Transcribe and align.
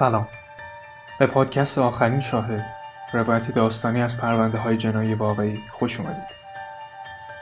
سلام. 0.00 0.28
به 1.18 1.26
پادکست 1.26 1.78
آخرین 1.78 2.20
شاهد 2.20 2.66
روایتی 3.12 3.52
داستانی 3.52 4.02
از 4.02 4.16
پرونده 4.16 4.58
های 4.58 4.76
جنایی 4.76 5.14
واقعی 5.14 5.58
خوش 5.70 6.00
اومدید. 6.00 6.36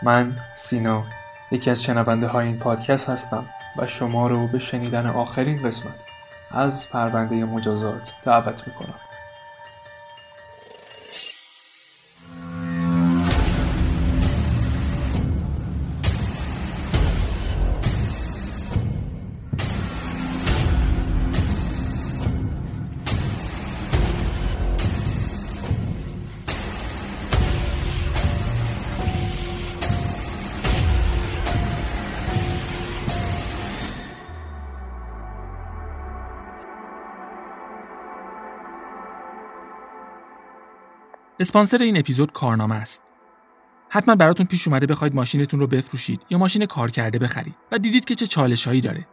من 0.03 0.37
سینا 0.57 1.05
یکی 1.51 1.71
از 1.71 1.83
شنونده 1.83 2.27
های 2.27 2.47
این 2.47 2.59
پادکست 2.59 3.09
هستم 3.09 3.47
و 3.77 3.87
شما 3.87 4.29
رو 4.29 4.47
به 4.47 4.59
شنیدن 4.59 5.07
آخرین 5.07 5.63
قسمت 5.63 5.95
از 6.51 6.91
پرونده 6.91 7.45
مجازات 7.45 8.13
دعوت 8.25 8.67
می‌کنم. 8.67 8.95
اسپانسر 41.41 41.83
این 41.83 41.99
اپیزود 41.99 42.33
کارنامه 42.33 42.75
است. 42.75 43.03
حتما 43.89 44.15
براتون 44.15 44.47
پیش 44.47 44.69
اومده 44.69 44.87
بخواید 44.87 45.15
ماشینتون 45.15 45.61
رو 45.61 45.67
بفروشید 45.67 46.21
یا 46.31 46.39
ماشین 46.39 46.67
کار 46.67 46.91
کرده 46.91 47.19
بخرید 47.19 47.55
و 47.73 47.79
دیدید 47.79 48.05
که 48.05 48.15
چه 48.15 48.27
چالشهایی 48.27 48.81
داره. 48.81 49.07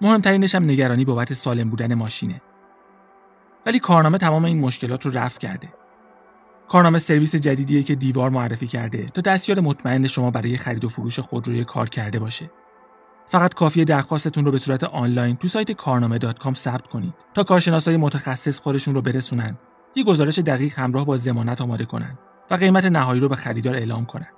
مهمترینش 0.00 0.54
هم 0.54 0.64
نگرانی 0.64 1.04
بابت 1.04 1.34
سالم 1.34 1.70
بودن 1.70 1.94
ماشینه. 1.94 2.42
ولی 3.66 3.78
کارنامه 3.78 4.18
تمام 4.18 4.44
این 4.44 4.60
مشکلات 4.60 5.06
رو 5.06 5.18
رفع 5.18 5.38
کرده. 5.38 5.68
کارنامه 6.68 6.98
سرویس 6.98 7.36
جدیدیه 7.36 7.82
که 7.82 7.94
دیوار 7.94 8.30
معرفی 8.30 8.66
کرده 8.66 9.06
تا 9.06 9.20
دستیار 9.20 9.60
مطمئن 9.60 10.06
شما 10.06 10.30
برای 10.30 10.56
خرید 10.56 10.84
و 10.84 10.88
فروش 10.88 11.18
خودروی 11.18 11.64
کار 11.64 11.88
کرده 11.88 12.18
باشه. 12.18 12.50
فقط 13.28 13.54
کافیه 13.54 13.84
درخواستتون 13.84 14.44
رو 14.44 14.50
به 14.50 14.58
صورت 14.58 14.84
آنلاین 14.84 15.36
تو 15.36 15.48
سایت 15.48 15.72
کارنامه 15.72 16.18
ثبت 16.54 16.88
کنید 16.88 17.14
تا 17.34 17.42
کارشناسای 17.42 17.96
متخصص 17.96 18.60
خودشون 18.60 18.94
رو 18.94 19.02
برسونن 19.02 19.58
یه 19.96 20.04
گزارش 20.04 20.38
دقیق 20.38 20.78
همراه 20.78 21.04
با 21.04 21.16
زمانت 21.16 21.60
آماده 21.60 21.84
کنن 21.84 22.18
و 22.50 22.54
قیمت 22.54 22.84
نهایی 22.84 23.20
رو 23.20 23.28
به 23.28 23.36
خریدار 23.36 23.74
اعلام 23.74 24.06
کنن. 24.06 24.30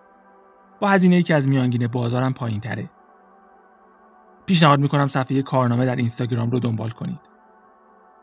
با 0.81 0.89
هزینه 0.89 1.17
ای 1.17 1.23
که 1.23 1.35
از 1.35 1.49
میانگین 1.49 1.87
بازارم 1.87 2.35
پایین 2.35 2.61
تره. 2.61 2.91
پیشنهاد 4.47 4.81
می‌کنم 4.81 5.07
صفحه 5.07 5.43
کارنامه 5.43 5.87
در 5.87 5.97
اینستاگرام 5.97 6.51
رو 6.51 6.59
دنبال 6.59 6.91
کنید. 6.91 7.21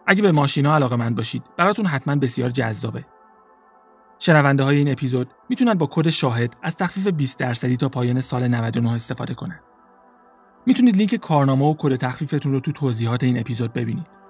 اگه 0.08 0.22
به 0.22 0.32
ماشینا 0.32 0.76
علاقه 0.76 0.96
مند 0.96 1.16
باشید 1.16 1.44
براتون 1.58 1.86
حتما 1.86 2.16
بسیار 2.16 2.50
جذابه. 2.50 3.06
شنونده 4.20 4.64
های 4.64 4.78
این 4.78 4.92
اپیزود 4.92 5.32
می‌تونن 5.50 5.74
با 5.74 5.88
کد 5.92 6.10
شاهد 6.10 6.56
از 6.62 6.78
تخفیف 6.78 7.08
20 7.08 7.40
درصدی 7.40 7.78
تا 7.78 7.90
پایان 7.90 8.22
سال 8.22 8.48
99 8.48 8.92
استفاده 8.92 9.34
کنن. 9.34 9.60
می‌تونید 10.66 10.98
لینک 10.98 11.16
کارنامه 11.16 11.66
و 11.66 11.76
کد 11.78 11.96
تخفیفتون 11.96 12.52
رو 12.52 12.60
تو 12.60 12.72
توضیحات 12.72 13.24
این 13.24 13.40
اپیزود 13.40 13.74
ببینید. 13.74 14.25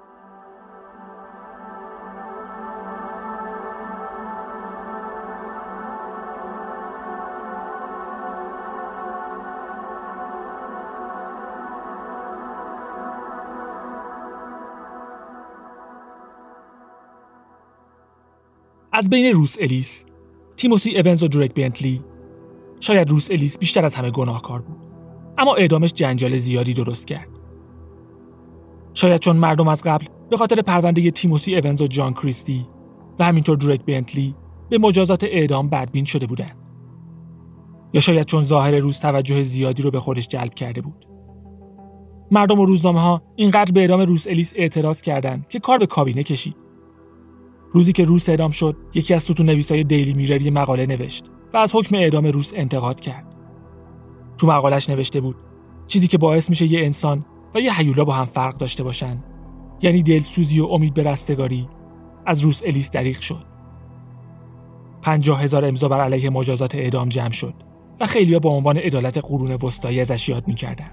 از 18.98 19.10
بین 19.10 19.26
روس 19.26 19.56
الیس، 19.60 20.06
تیموسی 20.58 20.98
اونز 20.98 21.24
و 21.24 21.28
دریک 21.28 21.54
بنتلی. 21.54 22.02
شاید 22.80 23.10
روس 23.10 23.32
الیس 23.32 23.58
بیشتر 23.58 23.86
از 23.86 23.96
همه 23.96 24.12
گناهکار 24.12 24.62
بود 24.62 24.78
اما 25.38 25.56
اعدامش 25.56 25.94
جنجال 25.94 26.38
زیادی 26.38 26.74
درست 26.74 27.08
کرد. 27.08 27.28
شاید 28.94 29.22
چون 29.22 29.38
مردم 29.38 29.68
از 29.68 29.84
قبل 29.84 30.06
به 30.30 30.38
خاطر 30.38 30.62
پرونده 30.62 31.12
تیموسی 31.12 31.56
اونز 31.56 31.82
و 31.82 31.88
جان 31.88 32.14
کریستی 32.14 32.68
و 33.20 33.24
همینطور 33.24 33.58
دریک 33.58 33.86
بنتلی 33.86 34.36
به 34.70 34.78
مجازات 34.78 35.24
اعدام 35.24 35.70
بدبین 35.70 36.06
شده 36.06 36.26
بودند. 36.26 36.58
یا 37.94 38.02
شاید 38.02 38.26
چون 38.26 38.44
ظاهر 38.44 38.76
روز 38.76 39.00
توجه 39.00 39.44
زیادی 39.44 39.84
رو 39.84 39.92
به 39.92 40.00
خودش 40.00 40.28
جلب 40.28 40.54
کرده 40.54 40.82
بود. 40.82 41.06
مردم 42.32 42.60
و 42.60 42.66
روزنامه 42.66 43.02
ها 43.02 43.22
اینقدر 43.36 43.72
به 43.72 43.80
اعدام 43.80 44.02
روس 44.02 44.28
الیس 44.28 44.54
اعتراض 44.56 45.02
کردند 45.02 45.48
که 45.48 45.60
کار 45.60 45.78
به 45.78 45.86
کابینه 45.86 46.24
کشید. 46.24 46.65
روزی 47.76 47.92
که 47.92 48.06
روس 48.06 48.30
اعدام 48.30 48.52
شد 48.52 48.78
یکی 48.94 49.14
از 49.14 49.24
ستون 49.24 49.46
نویسای 49.46 49.84
دیلی 49.84 50.14
میرر 50.14 50.42
یه 50.42 50.52
مقاله 50.52 50.86
نوشت 50.86 51.26
و 51.54 51.58
از 51.58 51.76
حکم 51.76 51.96
اعدام 51.96 52.26
روس 52.26 52.52
انتقاد 52.56 53.00
کرد. 53.00 53.36
تو 54.38 54.48
مقالش 54.48 54.90
نوشته 54.90 55.22
بود 55.22 55.36
چیزی 55.88 56.08
که 56.08 56.18
باعث 56.18 56.50
میشه 56.50 56.66
یه 56.66 56.86
انسان 56.86 57.26
و 57.56 57.60
یه 57.60 57.78
حیولا 57.78 58.06
با 58.06 58.14
هم 58.14 58.26
فرق 58.26 58.58
داشته 58.58 58.84
باشن. 58.84 59.24
یعنی 59.82 60.04
دلسوزی 60.04 60.60
و 60.60 60.66
امید 60.66 60.94
به 60.94 61.04
رستگاری 61.04 61.70
از 62.26 62.42
روس 62.42 62.62
الیس 62.66 62.92
دریغ 62.92 63.20
شد. 63.20 63.46
پنجاه 65.02 65.42
هزار 65.42 65.66
امضا 65.66 65.88
بر 65.88 66.02
علیه 66.02 66.30
مجازات 66.30 66.76
اعدام 66.76 67.10
جمع 67.10 67.32
شد 67.32 67.54
و 68.00 68.06
خیلیا 68.06 68.40
با 68.40 68.50
عنوان 68.50 68.78
عدالت 68.78 69.18
قرون 69.18 69.58
وسطایی 69.64 70.00
ازش 70.00 70.30
یاد 70.30 70.48
می‌کردن. 70.48 70.92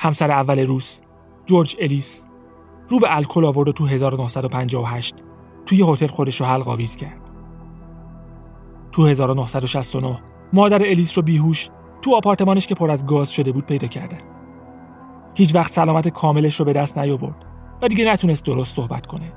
همسر 0.00 0.30
اول 0.30 0.58
روس 0.58 1.00
جورج 1.46 1.76
الیس 1.80 2.26
رو 2.88 2.98
به 2.98 3.16
الکل 3.16 3.44
آورد 3.44 3.68
و 3.68 3.72
تو 3.72 3.86
1958 3.86 5.14
توی 5.66 5.84
هتل 5.92 6.06
خودش 6.06 6.40
رو 6.40 6.46
حلق 6.46 6.68
آویز 6.68 6.96
کرد. 6.96 7.20
تو 8.92 9.06
1969 9.06 10.20
مادر 10.52 10.82
الیس 10.82 11.18
رو 11.18 11.22
بیهوش 11.22 11.70
تو 12.02 12.14
آپارتمانش 12.14 12.66
که 12.66 12.74
پر 12.74 12.90
از 12.90 13.06
گاز 13.06 13.32
شده 13.32 13.52
بود 13.52 13.66
پیدا 13.66 13.86
کردن. 13.86 14.20
هیچ 15.34 15.54
وقت 15.54 15.72
سلامت 15.72 16.08
کاملش 16.08 16.60
رو 16.60 16.64
به 16.64 16.72
دست 16.72 16.98
نیاورد 16.98 17.44
و 17.82 17.88
دیگه 17.88 18.12
نتونست 18.12 18.44
درست 18.44 18.76
صحبت 18.76 19.06
کنه. 19.06 19.32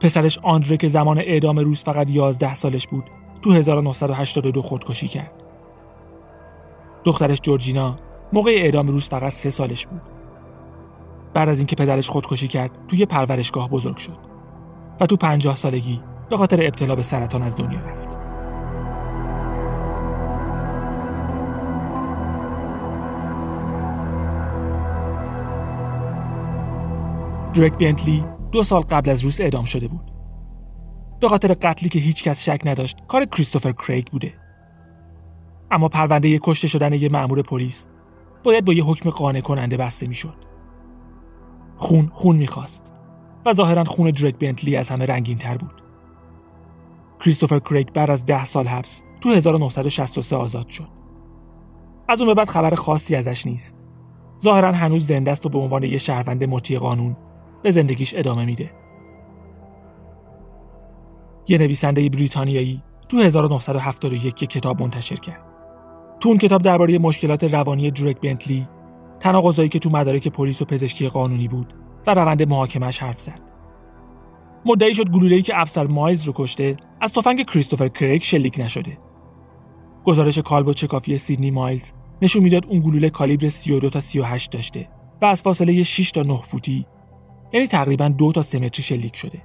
پسرش 0.00 0.38
آندره 0.42 0.76
که 0.76 0.88
زمان 0.88 1.18
اعدام 1.18 1.58
روز 1.58 1.82
فقط 1.82 2.10
11 2.10 2.54
سالش 2.54 2.86
بود 2.86 3.04
تو 3.42 3.52
1982 3.52 4.62
خودکشی 4.62 5.08
کرد. 5.08 5.42
دخترش 7.04 7.40
جورجینا 7.40 7.96
موقع 8.32 8.50
اعدام 8.50 8.88
روز 8.88 9.08
فقط 9.08 9.32
سه 9.32 9.50
سالش 9.50 9.86
بود. 9.86 10.17
بعد 11.34 11.48
از 11.48 11.58
اینکه 11.58 11.76
پدرش 11.76 12.10
خودکشی 12.10 12.48
کرد 12.48 12.70
توی 12.88 13.06
پرورشگاه 13.06 13.70
بزرگ 13.70 13.96
شد 13.96 14.18
و 15.00 15.06
تو 15.06 15.16
پنجاه 15.16 15.54
سالگی 15.54 16.00
به 16.30 16.36
خاطر 16.36 16.62
ابتلا 16.62 16.94
به 16.94 17.02
سرطان 17.02 17.42
از 17.42 17.56
دنیا 17.56 17.80
رفت. 17.80 18.18
دریک 27.54 27.72
بنتلی 27.72 28.24
دو 28.52 28.62
سال 28.62 28.82
قبل 28.82 29.10
از 29.10 29.24
روس 29.24 29.40
اعدام 29.40 29.64
شده 29.64 29.88
بود. 29.88 30.10
به 31.20 31.28
خاطر 31.28 31.54
قتلی 31.54 31.88
که 31.88 31.98
هیچ 31.98 32.24
کس 32.24 32.44
شک 32.44 32.60
نداشت 32.64 32.96
کار 33.08 33.24
کریستوفر 33.24 33.72
کریگ 33.72 34.06
بوده. 34.06 34.34
اما 35.70 35.88
پرونده 35.88 36.38
کشته 36.42 36.68
شدن 36.68 36.92
یه 36.92 37.08
مأمور 37.08 37.42
پلیس 37.42 37.86
باید 38.44 38.64
با 38.64 38.72
یه 38.72 38.84
حکم 38.84 39.10
قانع 39.10 39.40
کننده 39.40 39.76
بسته 39.76 40.06
می‌شد. 40.06 40.47
خون 41.78 42.10
خون 42.12 42.36
می‌خواست 42.36 42.92
و 43.46 43.52
ظاهرا 43.52 43.84
خون 43.84 44.10
دریک 44.10 44.36
بنتلی 44.36 44.76
از 44.76 44.88
همه 44.88 45.06
رنگین 45.06 45.38
تر 45.38 45.56
بود. 45.56 45.82
کریستوفر 47.20 47.58
کریک 47.58 47.92
بعد 47.92 48.10
از 48.10 48.26
ده 48.26 48.44
سال 48.44 48.66
حبس 48.66 49.02
تو 49.20 49.28
1963 49.28 50.36
آزاد 50.36 50.68
شد. 50.68 50.88
از 52.08 52.20
اون 52.20 52.30
به 52.30 52.34
بعد 52.34 52.48
خبر 52.48 52.74
خاصی 52.74 53.16
ازش 53.16 53.46
نیست 53.46 53.76
ظاهرا 54.42 54.72
هنوز 54.72 55.06
زنده 55.06 55.30
است 55.30 55.46
و 55.46 55.48
به 55.48 55.58
عنوان 55.58 55.82
یه 55.82 55.98
شهروند 55.98 56.44
مطیع 56.44 56.78
قانون 56.78 57.16
به 57.62 57.70
زندگیش 57.70 58.14
ادامه 58.16 58.44
میده 58.44 58.70
یه 61.48 61.58
نویسنده 61.58 62.08
بریتانیایی 62.08 62.82
تو 63.08 63.16
1971 63.16 64.42
یک 64.42 64.50
کتاب 64.50 64.82
منتشر 64.82 65.16
کرد 65.16 65.44
تو 66.20 66.28
اون 66.28 66.38
کتاب 66.38 66.62
درباره 66.62 66.98
مشکلات 66.98 67.44
روانی 67.44 67.90
درک 67.90 68.20
بنتلی 68.20 68.68
تناقضایی 69.20 69.68
که 69.68 69.78
تو 69.78 69.90
مدارک 69.90 70.28
پلیس 70.28 70.62
و 70.62 70.64
پزشکی 70.64 71.08
قانونی 71.08 71.48
بود 71.48 71.74
و 72.06 72.14
روند 72.14 72.42
محاکمش 72.42 72.98
حرف 72.98 73.20
زد 73.20 73.40
مدعی 74.64 74.94
شد 74.94 75.10
گلوله‌ای 75.10 75.42
که 75.42 75.60
افسر 75.60 75.86
مایلز 75.86 76.24
رو 76.24 76.32
کشته 76.36 76.76
از 77.00 77.12
تفنگ 77.12 77.46
کریستوفر 77.46 77.88
کریک 77.88 78.24
شلیک 78.24 78.60
نشده 78.60 78.98
گزارش 80.04 80.38
کالبو 80.38 80.72
چکافی 80.72 81.18
سیدنی 81.18 81.50
مایلز 81.50 81.92
نشون 82.22 82.42
می‌داد 82.42 82.66
اون 82.66 82.80
گلوله 82.80 83.10
کالیبر 83.10 83.48
32 83.48 83.90
تا 83.90 84.00
38 84.00 84.50
داشته 84.50 84.88
و 85.22 85.26
از 85.26 85.42
فاصله 85.42 85.82
6 85.82 86.10
تا 86.10 86.22
9 86.22 86.36
فوتی 86.36 86.86
یعنی 87.52 87.66
تقریبا 87.66 88.08
2 88.08 88.32
تا 88.32 88.42
3 88.42 88.58
متری 88.58 88.82
شلیک 88.82 89.16
شده. 89.16 89.42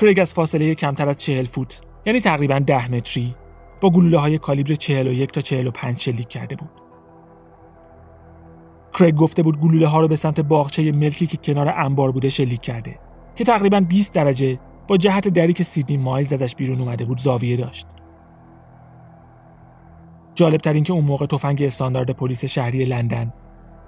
کریگ 0.00 0.20
از 0.20 0.34
فاصله 0.34 0.74
کمتر 0.74 1.08
از 1.08 1.16
40 1.16 1.44
فوت 1.44 1.80
یعنی 2.06 2.20
تقریبا 2.20 2.58
10 2.58 2.90
متری 2.90 3.34
با 3.80 3.90
گلوله 3.90 4.18
های 4.18 4.38
کالیبر 4.38 4.74
41 4.74 5.32
تا 5.32 5.40
45 5.40 6.00
شلیک 6.00 6.28
کرده 6.28 6.56
بود. 6.56 6.85
کریگ 8.98 9.16
گفته 9.16 9.42
بود 9.42 9.60
گلوله 9.60 9.86
ها 9.86 10.00
رو 10.00 10.08
به 10.08 10.16
سمت 10.16 10.40
باغچه 10.40 10.92
ملکی 10.92 11.26
که 11.26 11.36
کنار 11.36 11.74
انبار 11.76 12.12
بوده 12.12 12.28
شلیک 12.28 12.60
کرده 12.60 12.98
که 13.34 13.44
تقریبا 13.44 13.80
20 13.80 14.12
درجه 14.12 14.58
با 14.88 14.96
جهت 14.96 15.28
دری 15.28 15.52
که 15.52 15.64
سیدنی 15.64 15.96
مایلز 15.96 16.32
ازش 16.32 16.54
بیرون 16.54 16.80
اومده 16.80 17.04
بود 17.04 17.18
زاویه 17.18 17.56
داشت. 17.56 17.86
جالب 20.34 20.60
ترین 20.60 20.84
که 20.84 20.92
اون 20.92 21.04
موقع 21.04 21.26
تفنگ 21.26 21.62
استاندارد 21.62 22.10
پلیس 22.10 22.44
شهری 22.44 22.84
لندن 22.84 23.32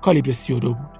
کالیبر 0.00 0.32
32 0.32 0.68
بود. 0.68 0.98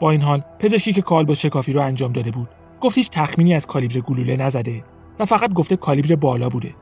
با 0.00 0.10
این 0.10 0.22
حال 0.22 0.42
پزشکی 0.58 0.92
که 0.92 1.02
کالبد 1.02 1.32
شکافی 1.32 1.72
رو 1.72 1.80
انجام 1.80 2.12
داده 2.12 2.30
بود 2.30 2.48
گفت 2.80 2.98
هیچ 2.98 3.10
تخمینی 3.10 3.54
از 3.54 3.66
کالیبر 3.66 4.00
گلوله 4.00 4.36
نزده 4.36 4.84
و 5.18 5.24
فقط 5.24 5.52
گفته 5.52 5.76
کالیبر 5.76 6.16
بالا 6.16 6.48
بوده 6.48 6.74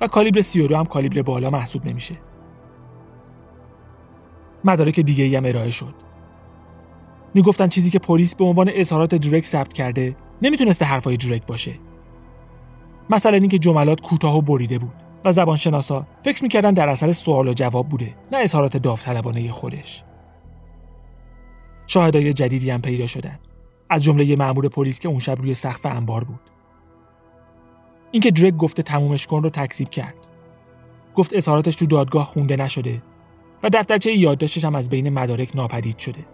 و 0.00 0.06
کالیبر 0.06 0.40
32 0.40 0.76
هم 0.76 0.84
کالیبر 0.84 1.22
بالا 1.22 1.50
محسوب 1.50 1.86
نمیشه. 1.86 2.14
مدارک 4.64 5.00
دیگه 5.00 5.38
هم 5.38 5.44
ارائه 5.44 5.70
شد. 5.70 5.94
می‌گفتن 7.34 7.68
چیزی 7.68 7.90
که 7.90 7.98
پلیس 7.98 8.34
به 8.34 8.44
عنوان 8.44 8.70
اظهارات 8.74 9.14
درک 9.14 9.46
ثبت 9.46 9.72
کرده 9.72 10.16
نمی‌تونسته 10.42 10.84
حرفای 10.84 11.16
درک 11.16 11.46
باشه. 11.46 11.72
مثلا 13.10 13.36
اینکه 13.36 13.58
جملات 13.58 14.00
کوتاه 14.00 14.36
و 14.36 14.40
بریده 14.40 14.78
بود. 14.78 15.02
و 15.24 15.32
زبانشناسا 15.32 16.06
فکر 16.24 16.42
می‌کردن 16.42 16.74
در 16.74 16.88
اثر 16.88 17.12
سوال 17.12 17.48
و 17.48 17.52
جواب 17.52 17.88
بوده 17.88 18.14
نه 18.32 18.38
اظهارات 18.38 18.76
داوطلبانه 18.76 19.52
خودش 19.52 20.04
شاهدای 21.86 22.32
جدیدی 22.32 22.70
هم 22.70 22.82
پیدا 22.82 23.06
شدن 23.06 23.38
از 23.90 24.02
جمله 24.02 24.36
مأمور 24.36 24.68
پلیس 24.68 25.00
که 25.00 25.08
اون 25.08 25.18
شب 25.18 25.38
روی 25.38 25.54
سقف 25.54 25.86
انبار 25.86 26.24
بود 26.24 26.40
اینکه 28.10 28.30
درک 28.30 28.56
گفته 28.56 28.82
تمومش 28.82 29.26
کن 29.26 29.42
رو 29.42 29.50
تکذیب 29.50 29.90
کرد 29.90 30.14
گفت 31.14 31.34
اظهاراتش 31.34 31.76
تو 31.76 31.86
دادگاه 31.86 32.24
خونده 32.24 32.56
نشده 32.56 33.02
و 33.62 33.70
دفترچه 33.72 34.12
یادداشتش 34.12 34.64
هم 34.64 34.74
از 34.74 34.88
بین 34.88 35.10
مدارک 35.10 35.56
ناپدید 35.56 35.98
شده 35.98 36.24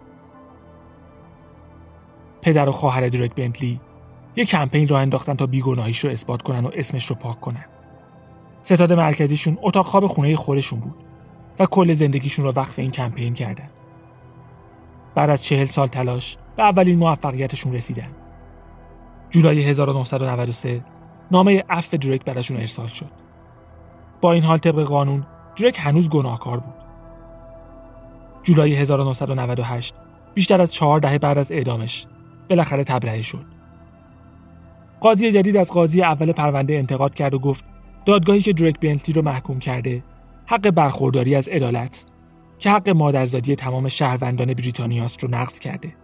پدر 2.41 2.69
و 2.69 2.71
خواهر 2.71 3.07
درک 3.07 3.35
بنتلی 3.35 3.79
یه 4.35 4.45
کمپین 4.45 4.87
راه 4.87 5.01
انداختن 5.01 5.33
تا 5.33 5.45
بیگناهیش 5.45 5.99
رو 5.99 6.11
اثبات 6.11 6.41
کنن 6.41 6.65
و 6.65 6.71
اسمش 6.73 7.05
رو 7.05 7.15
پاک 7.15 7.39
کنن 7.39 7.65
ستاد 8.61 8.93
مرکزیشون 8.93 9.57
اتاق 9.61 9.85
خواب 9.85 10.07
خونه 10.07 10.35
خودشون 10.35 10.79
بود 10.79 10.95
و 11.59 11.65
کل 11.65 11.93
زندگیشون 11.93 12.45
رو 12.45 12.51
وقف 12.51 12.79
این 12.79 12.91
کمپین 12.91 13.33
کردن. 13.33 13.69
بعد 15.15 15.29
از 15.29 15.43
چهل 15.43 15.65
سال 15.65 15.87
تلاش 15.87 16.37
به 16.55 16.63
اولین 16.63 16.99
موفقیتشون 16.99 17.73
رسیدن. 17.73 18.09
جولای 19.29 19.63
1993 19.63 20.81
نامه 21.31 21.63
عفو 21.69 21.97
درک 21.97 22.25
براشون 22.25 22.57
ارسال 22.57 22.87
شد. 22.87 23.11
با 24.21 24.31
این 24.31 24.43
حال 24.43 24.57
طبق 24.57 24.83
قانون 24.83 25.25
درک 25.55 25.77
هنوز 25.79 26.09
گناهکار 26.09 26.59
بود. 26.59 26.78
جولای 28.49 28.75
1998 28.75 29.95
بیشتر 30.33 30.61
از 30.61 30.73
چهار 30.73 30.99
دهه 30.99 31.17
بعد 31.17 31.37
از 31.37 31.51
اعدامش 31.51 32.05
بالاخره 32.49 32.83
تبرئه 32.83 33.21
شد. 33.21 33.45
قاضی 35.01 35.31
جدید 35.31 35.57
از 35.57 35.71
قاضی 35.71 36.01
اول 36.01 36.31
پرونده 36.31 36.73
انتقاد 36.73 37.15
کرد 37.15 37.33
و 37.33 37.39
گفت 37.39 37.65
دادگاهی 38.05 38.41
که 38.41 38.53
درک 38.53 38.79
بنتلی 38.79 39.15
رو 39.15 39.21
محکوم 39.21 39.59
کرده 39.59 40.03
حق 40.45 40.69
برخورداری 40.69 41.35
از 41.35 41.47
عدالت 41.47 42.05
که 42.59 42.69
حق 42.69 42.89
مادرزادی 42.89 43.55
تمام 43.55 43.87
شهروندان 43.87 44.53
بریتانیاست 44.53 45.23
رو 45.23 45.29
نقض 45.31 45.59
کرده. 45.59 45.95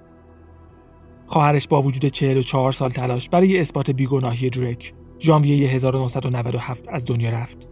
خواهرش 1.27 1.67
با 1.67 1.81
وجود 1.81 2.05
44 2.05 2.71
سال 2.71 2.91
تلاش 2.91 3.29
برای 3.29 3.59
اثبات 3.59 3.91
بیگناهی 3.91 4.49
درک 4.49 4.93
ژانویه 5.19 5.69
1997 5.69 6.85
از 6.89 7.05
دنیا 7.05 7.29
رفت 7.29 7.67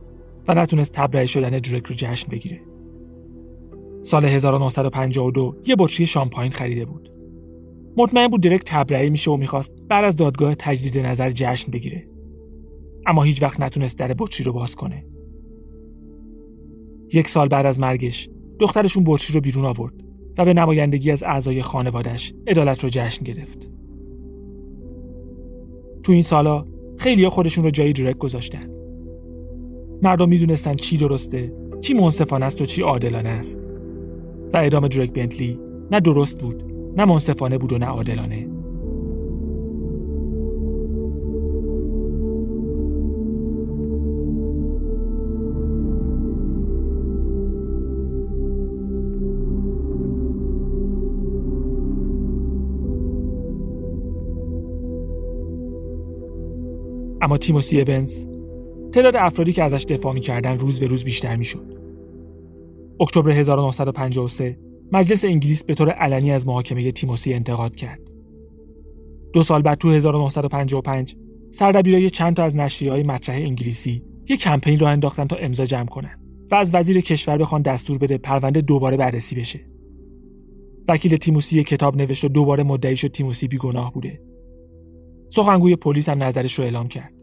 و 0.47 0.53
نتونست 0.53 0.93
تبرئه 0.93 1.25
شدن 1.25 1.49
درک 1.49 1.85
رو 1.85 1.95
جشن 1.95 2.29
بگیره. 2.29 2.72
سال 4.03 4.25
1952 4.25 5.55
یه 5.65 5.75
بطری 5.79 6.05
شامپاین 6.05 6.51
خریده 6.51 6.85
بود. 6.85 7.09
مطمئن 7.97 8.27
بود 8.27 8.41
درک 8.41 8.61
تبرئه 8.65 9.09
میشه 9.09 9.31
و 9.31 9.37
می‌خواست 9.37 9.73
بعد 9.89 10.05
از 10.05 10.15
دادگاه 10.15 10.55
تجدید 10.55 11.05
نظر 11.05 11.31
جشن 11.31 11.71
بگیره. 11.71 12.07
اما 13.05 13.23
هیچ 13.23 13.43
وقت 13.43 13.59
نتونست 13.59 13.99
در 13.99 14.13
بطری 14.19 14.43
رو 14.43 14.53
باز 14.53 14.75
کنه. 14.75 15.05
یک 17.13 17.29
سال 17.29 17.47
بعد 17.47 17.65
از 17.65 17.79
مرگش 17.79 18.29
دخترشون 18.59 19.03
بطری 19.07 19.33
رو 19.33 19.41
بیرون 19.41 19.65
آورد 19.65 19.93
و 20.37 20.45
به 20.45 20.53
نمایندگی 20.53 21.11
از 21.11 21.23
اعضای 21.23 21.61
خانوادش 21.61 22.33
عدالت 22.47 22.83
رو 22.83 22.89
جشن 22.89 23.23
گرفت. 23.23 23.71
تو 26.03 26.11
این 26.11 26.21
سالا 26.21 26.65
خیلی 26.97 27.29
خودشون 27.29 27.63
رو 27.63 27.69
جای 27.69 27.93
درک 27.93 28.17
گذاشتن. 28.17 28.69
مردم 30.01 30.29
می‌دونستن 30.29 30.73
چی 30.73 30.97
درسته، 30.97 31.53
چی 31.81 31.93
منصفانه 31.93 32.45
است 32.45 32.61
و 32.61 32.65
چی 32.65 32.81
عادلانه 32.81 33.29
است. 33.29 33.72
و 34.53 34.57
اعدام 34.57 34.87
درک 34.87 35.13
بنتلی 35.13 35.59
نه 35.91 35.99
درست 35.99 36.41
بود، 36.41 36.63
نه 36.97 37.05
منصفانه 37.05 37.57
بود 37.57 37.73
و 37.73 37.77
نه 37.77 37.85
عادلانه. 37.85 38.47
اما 57.21 57.37
تیموسی 57.37 57.81
اونز 57.81 58.25
تعداد 58.91 59.15
افرادی 59.15 59.53
که 59.53 59.63
ازش 59.63 59.85
دفاع 59.85 60.13
می‌کردن 60.13 60.57
روز 60.57 60.79
به 60.79 60.87
روز 60.87 61.03
بیشتر 61.03 61.35
می‌شد. 61.35 61.72
اکتبر 62.99 63.31
1953 63.31 64.57
مجلس 64.91 65.25
انگلیس 65.25 65.63
به 65.63 65.73
طور 65.73 65.89
علنی 65.89 66.31
از 66.31 66.47
محاکمه 66.47 66.91
تیموسی 66.91 67.33
انتقاد 67.33 67.75
کرد. 67.75 67.99
دو 69.33 69.43
سال 69.43 69.61
بعد 69.61 69.77
تو 69.77 69.89
1955 69.89 71.15
سردبیرای 71.49 72.09
چند 72.09 72.35
تا 72.35 72.43
از 72.43 72.55
های 72.81 73.03
مطرح 73.03 73.35
انگلیسی 73.35 74.03
یک 74.29 74.39
کمپین 74.41 74.79
راه 74.79 74.91
انداختن 74.91 75.25
تا 75.25 75.35
امضا 75.35 75.65
جمع 75.65 75.85
کنن 75.85 76.19
و 76.51 76.55
از 76.55 76.75
وزیر 76.75 77.01
کشور 77.01 77.37
بخوان 77.37 77.61
دستور 77.61 77.97
بده 77.97 78.17
پرونده 78.17 78.61
دوباره 78.61 78.97
بررسی 78.97 79.35
بشه. 79.35 79.59
وکیل 80.87 81.17
تیموسی 81.17 81.63
کتاب 81.63 81.97
نوشت 81.97 82.25
و 82.25 82.27
دوباره 82.27 82.63
مدعی 82.63 82.95
شد 82.95 83.07
تیموسی 83.07 83.47
بیگناه 83.47 83.93
بوده 83.93 84.21
سخنگوی 85.29 85.75
پلیس 85.75 86.09
هم 86.09 86.23
نظرش 86.23 86.53
رو 86.53 86.63
اعلام 86.63 86.87
کرد 86.87 87.13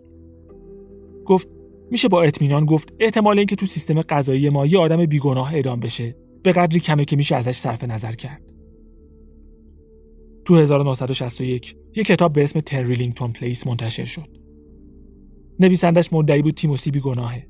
گفت 1.27 1.49
میشه 1.91 2.09
با 2.09 2.23
اطمینان 2.23 2.65
گفت 2.65 2.95
احتمال 3.01 3.39
اینکه 3.39 3.57
تو 3.57 3.67
سیستم 3.67 4.03
قضایی 4.03 4.49
ما 4.49 4.67
یه 4.67 4.79
آدم 4.79 5.07
بیگناه 5.07 5.55
اعدام 5.55 5.81
بشه 5.81 6.17
به 6.43 6.53
قدری 6.53 6.81
کمه 6.81 7.05
که 7.05 7.17
میشه 7.17 7.37
ازش 7.37 7.57
صرف 7.57 7.85
نظر 7.85 8.13
کرد. 8.13 8.43
تو 10.45 10.57
1961 10.57 11.77
یه 11.97 12.05
کتاب 12.05 12.33
به 12.33 12.43
اسم 12.43 12.61
تریلینگتون 12.61 13.33
پلیس 13.33 13.67
منتشر 13.67 14.05
شد. 14.05 14.29
نویسندش 15.61 16.13
مدعی 16.13 16.43
بود 16.43 16.55
تیموسی 16.55 16.91
بیگناهه. 16.91 17.47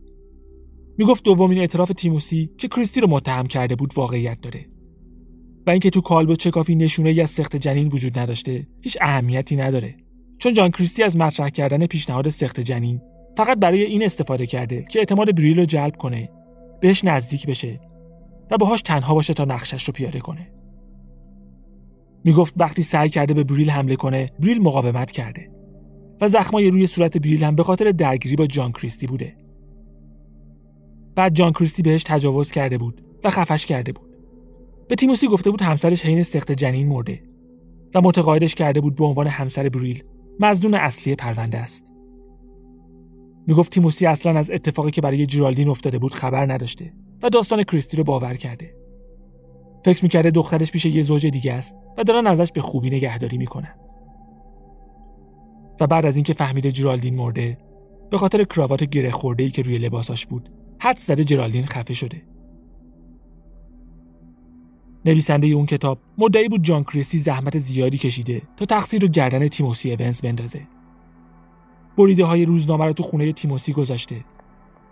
می‌گفت 0.99 1.25
دومین 1.25 1.59
اعتراف 1.59 1.89
تیموسی 1.89 2.51
که 2.59 2.69
کریستی 2.69 3.01
رو 3.01 3.09
متهم 3.09 3.47
کرده 3.47 3.77
بود 3.77 3.93
واقعیت 3.97 4.41
داره. 4.41 4.67
و 5.67 5.71
اینکه 5.71 5.91
تو 5.91 6.01
کالبد 6.01 6.37
چکافی 6.37 6.75
نشونه 6.75 7.11
ای 7.11 7.21
از 7.21 7.31
سخت 7.31 7.57
جنین 7.57 7.89
وجود 7.89 8.19
نداشته 8.19 8.67
هیچ 8.83 8.99
اهمیتی 9.01 9.57
نداره. 9.57 9.97
چون 10.39 10.55
جان 10.55 10.71
کریستی 10.71 11.03
از 11.03 11.17
مطرح 11.17 11.49
کردن 11.49 11.87
پیشنهاد 11.87 12.29
سخت 12.29 12.61
جنین 12.61 13.01
فقط 13.37 13.59
برای 13.59 13.83
این 13.83 14.03
استفاده 14.03 14.47
کرده 14.47 14.83
که 14.83 14.99
اعتماد 14.99 15.37
بریل 15.37 15.59
رو 15.59 15.65
جلب 15.65 15.97
کنه 15.97 16.31
بهش 16.81 17.05
نزدیک 17.05 17.47
بشه 17.47 17.81
و 18.51 18.57
باهاش 18.57 18.83
تنها 18.83 19.15
باشه 19.15 19.35
تا 19.35 19.45
نقشش 19.45 19.85
رو 19.85 19.93
پیاده 19.93 20.21
کنه. 20.21 20.53
می‌گفت 22.25 22.55
وقتی 22.57 22.83
سعی 22.83 23.09
کرده 23.09 23.35
به 23.35 23.45
بریل 23.45 23.71
حمله 23.71 23.97
کنه 23.97 24.31
بریل 24.41 24.63
مقاومت 24.63 25.13
کرده 25.13 25.51
و 26.21 26.29
زخمای 26.29 26.71
روی 26.71 26.87
صورت 26.87 27.19
بریل 27.19 27.45
هم 27.45 27.55
به 27.55 27.63
خاطر 27.63 27.91
درگیری 27.91 28.37
با 28.37 28.47
جان 28.47 28.73
کریستی 28.73 29.07
بوده. 29.07 29.37
بعد 31.15 31.35
جان 31.35 31.53
کریستی 31.53 31.83
بهش 31.83 32.03
تجاوز 32.03 32.51
کرده 32.51 32.79
بود 32.79 33.01
و 33.25 33.31
خفش 33.31 33.67
کرده 33.67 33.93
بود. 33.93 34.17
به 34.89 34.95
تیموسی 34.95 35.29
گفته 35.29 35.51
بود 35.51 35.63
همسرش 35.63 36.07
حین 36.07 36.23
سخت 36.23 36.53
جنین 36.53 36.89
مرده 36.89 37.23
و 37.95 38.01
متقاعدش 38.01 38.55
کرده 38.55 38.81
بود 38.81 38.95
به 38.95 39.05
عنوان 39.05 39.27
همسر 39.27 39.69
بریل 39.69 40.05
مزدون 40.41 40.75
اصلی 40.75 41.15
پرونده 41.15 41.59
است. 41.59 41.90
می‌گفت 43.51 43.73
تیموسی 43.73 44.07
اصلا 44.07 44.39
از 44.39 44.51
اتفاقی 44.51 44.91
که 44.91 45.01
برای 45.01 45.27
جرالدین 45.27 45.69
افتاده 45.69 45.99
بود 45.99 46.15
خبر 46.15 46.53
نداشته 46.53 46.93
و 47.23 47.29
داستان 47.29 47.63
کریستی 47.63 47.97
رو 47.97 48.05
باور 48.05 48.35
کرده. 48.35 48.75
فکر 49.85 50.03
می‌کرده 50.03 50.31
دخترش 50.31 50.71
پیش 50.71 50.87
یه 50.87 51.03
زوج 51.03 51.27
دیگه 51.27 51.53
است 51.53 51.77
و 51.99 52.03
دارن 52.05 52.27
ازش 52.27 52.53
به 52.53 52.61
خوبی 52.61 52.91
نگهداری 52.91 53.39
می‌کنن. 53.39 53.75
و 55.81 55.87
بعد 55.87 56.07
از 56.07 56.17
اینکه 56.17 56.33
فهمیده 56.33 56.73
جرالدین 56.73 57.15
مرده 57.15 57.59
به 58.11 58.19
خاطر 58.19 58.45
کراوات 58.45 58.85
گره 58.85 59.11
خورده 59.11 59.43
ای 59.43 59.51
که 59.51 59.63
روی 59.63 59.79
لباساش 59.79 60.27
بود 60.27 60.51
حد 60.81 60.99
زده 60.99 61.25
جرالدین 61.25 61.67
خفه 61.67 61.95
شده. 61.95 62.23
نویسنده 65.05 65.47
اون 65.47 65.67
کتاب 65.67 65.99
مدعی 66.19 66.49
بود 66.49 66.63
جان 66.63 66.85
کریستی 66.85 67.19
زحمت 67.19 67.59
زیادی 67.59 67.99
کشیده 67.99 68.43
تا 68.57 68.65
تقصیر 68.65 69.03
رو 69.03 69.09
گردن 69.09 69.49
تیموسی 69.49 69.93
اونس 69.93 70.25
بندازه. 70.25 70.61
بریده 71.97 72.25
های 72.25 72.45
روزنامه 72.45 72.85
رو 72.85 72.93
تو 72.93 73.03
خونه 73.03 73.33
تیموسی 73.33 73.73
گذاشته 73.73 74.25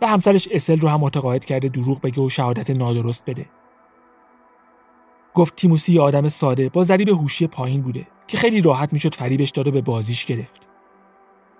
و 0.00 0.06
همسرش 0.06 0.48
اسل 0.50 0.80
رو 0.80 0.88
هم 0.88 1.00
متقاعد 1.00 1.44
کرده 1.44 1.68
دروغ 1.68 2.00
بگه 2.00 2.22
و 2.22 2.28
شهادت 2.28 2.70
نادرست 2.70 3.30
بده. 3.30 3.46
گفت 5.34 5.56
تیموسی 5.56 5.98
آدم 5.98 6.28
ساده 6.28 6.68
با 6.68 6.84
ضریب 6.84 7.08
هوشی 7.08 7.46
پایین 7.46 7.82
بوده 7.82 8.06
که 8.26 8.38
خیلی 8.38 8.60
راحت 8.60 8.92
می‌شد 8.92 9.14
فریبش 9.14 9.50
داد 9.50 9.66
و 9.66 9.70
به 9.70 9.80
بازیش 9.80 10.24
گرفت. 10.24 10.68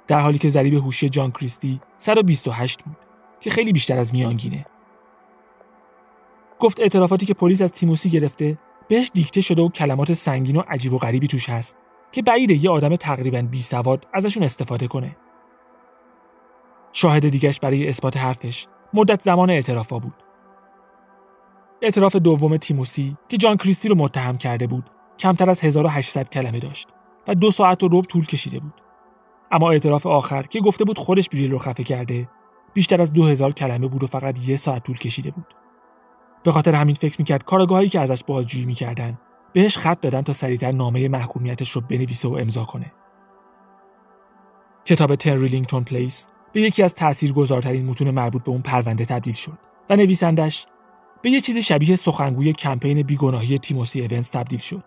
در 0.07 0.21
حالی 0.21 0.39
که 0.39 0.49
ضریب 0.49 0.75
هوشی 0.75 1.09
جان 1.09 1.31
کریستی 1.31 1.81
128 1.97 2.83
بود 2.83 2.97
که 3.41 3.51
خیلی 3.51 3.73
بیشتر 3.73 3.99
از 3.99 4.15
میانگینه. 4.15 4.67
گفت 6.59 6.81
اعترافاتی 6.81 7.27
که 7.27 7.35
پلیس 7.35 7.63
از 7.63 7.73
تیموسی 7.73 8.11
گرفته 8.11 8.59
بهش 8.89 9.11
دیکته 9.15 9.41
شده 9.41 9.63
و 9.63 9.69
کلمات 9.69 10.13
سنگین 10.13 10.57
و 10.57 10.63
عجیب 10.69 10.93
و 10.93 10.99
غریبی 10.99 11.27
توش 11.27 11.49
هست 11.49 11.77
که 12.13 12.23
بعیده 12.23 12.65
یه 12.65 12.71
آدم 12.71 12.97
تقریبا 12.97 13.43
بی 13.43 13.63
سواد 13.63 14.07
ازشون 14.13 14.43
استفاده 14.43 14.89
کنه. 14.89 15.17
شاهد 16.99 17.29
دیگش 17.29 17.61
برای 17.61 17.89
اثبات 17.89 18.17
حرفش 18.17 18.67
مدت 18.95 19.23
زمان 19.23 19.51
اعترافا 19.51 19.99
بود. 19.99 20.15
اعتراف 21.83 22.17
دوم 22.17 22.57
تیموسی 22.57 23.17
که 23.29 23.37
جان 23.37 23.57
کریستی 23.57 23.89
رو 23.89 23.95
متهم 23.95 24.39
کرده 24.39 24.67
بود 24.67 24.91
کمتر 25.19 25.51
از 25.51 25.65
1800 25.65 26.29
کلمه 26.29 26.59
داشت 26.59 26.89
و 27.29 27.35
دو 27.35 27.51
ساعت 27.51 27.83
و 27.83 27.89
ربع 27.89 28.07
طول 28.07 28.27
کشیده 28.27 28.59
بود. 28.61 28.73
اما 29.53 29.71
اعتراف 29.71 30.07
آخر 30.07 30.43
که 30.43 30.61
گفته 30.61 30.85
بود 30.85 30.99
خودش 30.99 31.29
بریل 31.29 31.51
رو 31.51 31.59
خفه 31.59 31.85
کرده 31.85 32.29
بیشتر 32.75 33.03
از 33.03 33.13
2000 33.13 33.53
کلمه 33.53 33.89
بود 33.89 34.05
و 34.05 34.07
فقط 34.07 34.49
یه 34.49 34.57
ساعت 34.57 34.85
طول 34.85 34.99
کشیده 34.99 35.31
بود. 35.31 35.55
به 36.43 36.53
خاطر 36.53 36.75
همین 36.75 36.95
فکر 36.95 37.17
می‌کرد 37.19 37.45
کارآگاهایی 37.45 37.89
که 37.89 38.01
ازش 38.01 38.25
بازجویی 38.27 38.67
می‌کردن 38.67 39.19
بهش 39.53 39.79
خط 39.79 40.01
دادن 40.01 40.21
تا 40.21 40.33
سریعتر 40.33 40.73
نامه 40.73 41.09
محکومیتش 41.09 41.71
رو 41.71 41.81
بنویسه 41.81 42.29
و 42.29 42.33
امضا 42.33 42.65
کنه. 42.65 42.93
کتاب 44.85 45.15
Ten 45.15 45.39
Rillington 45.39 45.85
Place 45.85 46.29
به 46.59 46.63
یکی 46.63 46.83
از 46.83 46.95
تاثیرگذارترین 46.95 47.87
متون 47.87 48.11
مربوط 48.11 48.43
به 48.43 48.51
اون 48.51 48.63
پرونده 48.63 49.05
تبدیل 49.05 49.35
شد 49.35 49.59
و 49.91 49.97
نویسندش 49.97 50.67
به 51.23 51.31
یه 51.31 51.41
چیزی 51.41 51.63
شبیه 51.63 51.97
سخنگوی 51.97 52.53
کمپین 52.53 53.03
بیگناهی 53.03 53.59
تیموسی 53.59 54.01
اونس 54.01 54.29
تبدیل 54.29 54.59
شد. 54.59 54.85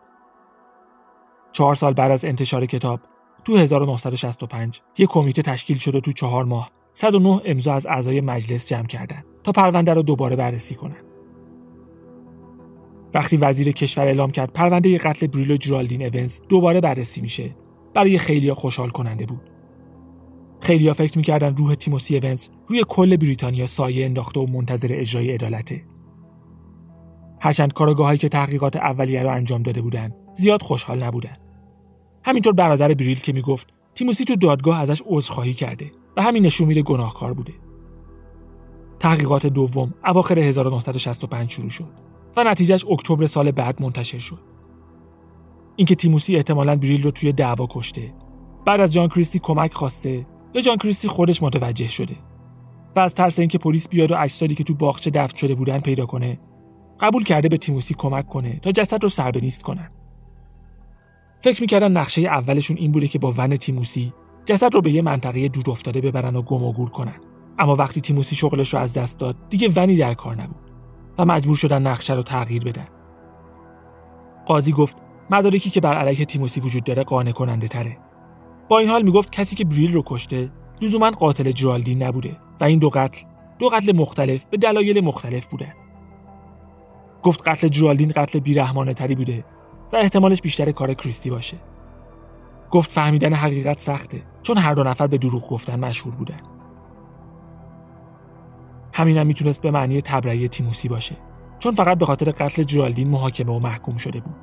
چهار 1.51 1.75
سال 1.75 1.93
بعد 1.93 2.11
از 2.11 2.25
انتشار 2.25 2.65
کتاب 2.65 2.99
تو 3.45 3.57
1965 3.57 4.81
یک 4.97 5.09
کمیته 5.09 5.41
تشکیل 5.41 5.77
شد 5.77 5.95
و 5.95 5.99
تو 5.99 6.11
چهار 6.11 6.45
ماه 6.45 6.71
109 6.93 7.41
امضا 7.45 7.73
از 7.73 7.85
اعضای 7.85 8.21
مجلس 8.21 8.67
جمع 8.67 8.87
کردند 8.87 9.25
تا 9.43 9.51
پرونده 9.51 9.93
رو 9.93 10.01
دوباره 10.01 10.35
بررسی 10.35 10.75
کنند. 10.75 11.05
وقتی 13.13 13.37
وزیر 13.37 13.71
کشور 13.71 14.05
اعلام 14.05 14.31
کرد 14.31 14.53
پرونده 14.53 14.97
قتل 14.97 15.27
بریل 15.27 15.51
و 15.51 15.57
جرالدین 15.57 16.15
اونز 16.15 16.41
دوباره 16.49 16.81
بررسی 16.81 17.21
میشه 17.21 17.55
برای 17.93 18.17
خیلیا 18.17 18.55
خوشحال 18.55 18.89
کننده 18.89 19.25
بود. 19.25 19.50
خیلیا 20.61 20.93
فکر 20.93 21.17
می‌کردن 21.17 21.55
روح 21.55 21.75
تیموسی 21.75 22.17
اونز 22.17 22.47
روی 22.67 22.83
کل 22.87 23.17
بریتانیا 23.17 23.65
سایه 23.65 24.05
انداخته 24.05 24.39
و 24.39 24.45
منتظر 24.45 24.89
اجرای 24.91 25.31
عدالته. 25.31 25.83
هرچند 27.41 27.73
کارگاهایی 27.73 28.17
که 28.17 28.29
تحقیقات 28.29 28.75
اولیه 28.75 29.23
را 29.23 29.33
انجام 29.33 29.63
داده 29.63 29.81
بودند 29.81 30.13
زیاد 30.33 30.61
خوشحال 30.61 31.03
نبودند 31.03 31.39
همینطور 32.25 32.53
برادر 32.53 32.93
بریل 32.93 33.19
که 33.19 33.33
می‌گفت 33.33 33.67
تیموسی 33.95 34.25
تو 34.25 34.35
دادگاه 34.35 34.79
ازش 34.79 35.01
عذرخواهی 35.05 35.53
کرده 35.53 35.91
و 36.17 36.21
همین 36.21 36.45
نشون 36.45 36.67
میده 36.67 36.81
گناهکار 36.81 37.33
بوده. 37.33 37.53
تحقیقات 38.99 39.47
دوم 39.47 39.93
اواخر 40.05 40.39
1965 40.39 41.49
شروع 41.51 41.69
شد 41.69 41.93
و 42.37 42.43
نتیجهش 42.43 42.85
اکتبر 42.85 43.25
سال 43.25 43.51
بعد 43.51 43.81
منتشر 43.81 44.19
شد. 44.19 44.39
اینکه 45.75 45.95
تیموسی 45.95 46.35
احتمالا 46.35 46.75
بریل 46.75 47.03
رو 47.03 47.11
توی 47.11 47.31
دعوا 47.31 47.67
کشته 47.69 48.13
بعد 48.65 48.79
از 48.79 48.93
جان 48.93 49.07
کریستی 49.07 49.39
کمک 49.39 49.73
خواسته 49.73 50.25
یا 50.53 50.61
جان 50.61 50.77
کریستی 50.77 51.07
خودش 51.07 51.43
متوجه 51.43 51.87
شده 51.87 52.15
و 52.95 52.99
از 52.99 53.15
ترس 53.15 53.39
اینکه 53.39 53.57
پلیس 53.57 53.89
بیاد 53.89 54.11
و 54.11 54.17
اجسادی 54.17 54.55
که 54.55 54.63
تو 54.63 54.73
باغچه 54.73 55.09
دفن 55.09 55.37
شده 55.37 55.55
بودن 55.55 55.79
پیدا 55.79 56.05
کنه 56.05 56.39
قبول 56.99 57.23
کرده 57.23 57.49
به 57.49 57.57
تیموسی 57.57 57.93
کمک 57.93 58.27
کنه 58.27 58.59
تا 58.59 58.71
جسد 58.71 59.03
رو 59.03 59.09
سر 59.09 59.31
نیست 59.41 59.63
کنن. 59.63 59.89
فکر 61.41 61.61
می‌کردن 61.61 61.91
نقشه 61.91 62.21
اولشون 62.21 62.77
این 62.77 62.91
بوده 62.91 63.07
که 63.07 63.19
با 63.19 63.33
ون 63.37 63.55
تیموسی 63.55 64.13
جسد 64.45 64.73
رو 64.73 64.81
به 64.81 64.91
یه 64.91 65.01
منطقه 65.01 65.47
دور 65.47 65.71
افتاده 65.71 66.01
ببرن 66.01 66.35
و 66.35 66.41
گم 66.41 66.63
و 66.63 66.73
گور 66.73 66.89
کنن. 66.89 67.15
اما 67.59 67.75
وقتی 67.75 68.01
تیموسی 68.01 68.35
شغلش 68.35 68.73
رو 68.73 68.79
از 68.79 68.93
دست 68.93 69.19
داد 69.19 69.35
دیگه 69.49 69.69
ونی 69.75 69.95
در 69.95 70.13
کار 70.13 70.41
نبود 70.41 70.71
و 71.17 71.25
مجبور 71.25 71.55
شدن 71.55 71.87
نقشه 71.87 72.13
رو 72.13 72.23
تغییر 72.23 72.63
بدن. 72.63 72.87
قاضی 74.45 74.71
گفت 74.71 74.97
مدارکی 75.29 75.69
که 75.69 75.81
بر 75.81 75.95
علیه 75.95 76.25
تیموسی 76.25 76.61
وجود 76.61 76.83
داره 76.83 77.03
قانع 77.03 77.31
کننده 77.31 77.67
تره. 77.67 77.97
با 78.71 78.79
این 78.79 78.89
حال 78.89 79.01
می‌گفت 79.01 79.31
کسی 79.31 79.55
که 79.55 79.65
بریل 79.65 79.93
رو 79.93 80.03
کشته 80.05 80.51
لزوما 80.81 81.09
قاتل 81.09 81.51
جرالدین 81.51 82.03
نبوده 82.03 82.37
و 82.61 82.63
این 82.63 82.79
دو 82.79 82.89
قتل 82.89 83.21
دو 83.59 83.69
قتل 83.69 83.95
مختلف 83.95 84.45
به 84.45 84.57
دلایل 84.57 85.03
مختلف 85.03 85.45
بوده. 85.47 85.75
گفت 87.23 87.47
قتل 87.47 87.67
جرالدین 87.67 88.11
قتل 88.15 88.39
بیرحمانه 88.39 88.93
تری 88.93 89.15
بوده 89.15 89.45
و 89.93 89.95
احتمالش 89.95 90.41
بیشتر 90.41 90.71
کار 90.71 90.93
کریستی 90.93 91.29
باشه. 91.29 91.57
گفت 92.71 92.91
فهمیدن 92.91 93.33
حقیقت 93.33 93.79
سخته 93.79 94.21
چون 94.41 94.57
هر 94.57 94.73
دو 94.73 94.83
نفر 94.83 95.07
به 95.07 95.17
دروغ 95.17 95.49
گفتن 95.49 95.85
مشهور 95.85 96.15
بودن. 96.15 96.41
همینم 98.93 99.27
می‌تونست 99.27 99.61
به 99.61 99.71
معنی 99.71 100.01
تبرئه 100.01 100.47
تیموسی 100.47 100.87
باشه 100.87 101.15
چون 101.59 101.71
فقط 101.71 101.97
به 101.97 102.05
خاطر 102.05 102.31
قتل 102.31 102.63
جرالدین 102.63 103.09
محاکمه 103.09 103.53
و 103.53 103.59
محکوم 103.59 103.95
شده 103.95 104.19
بود. 104.19 104.35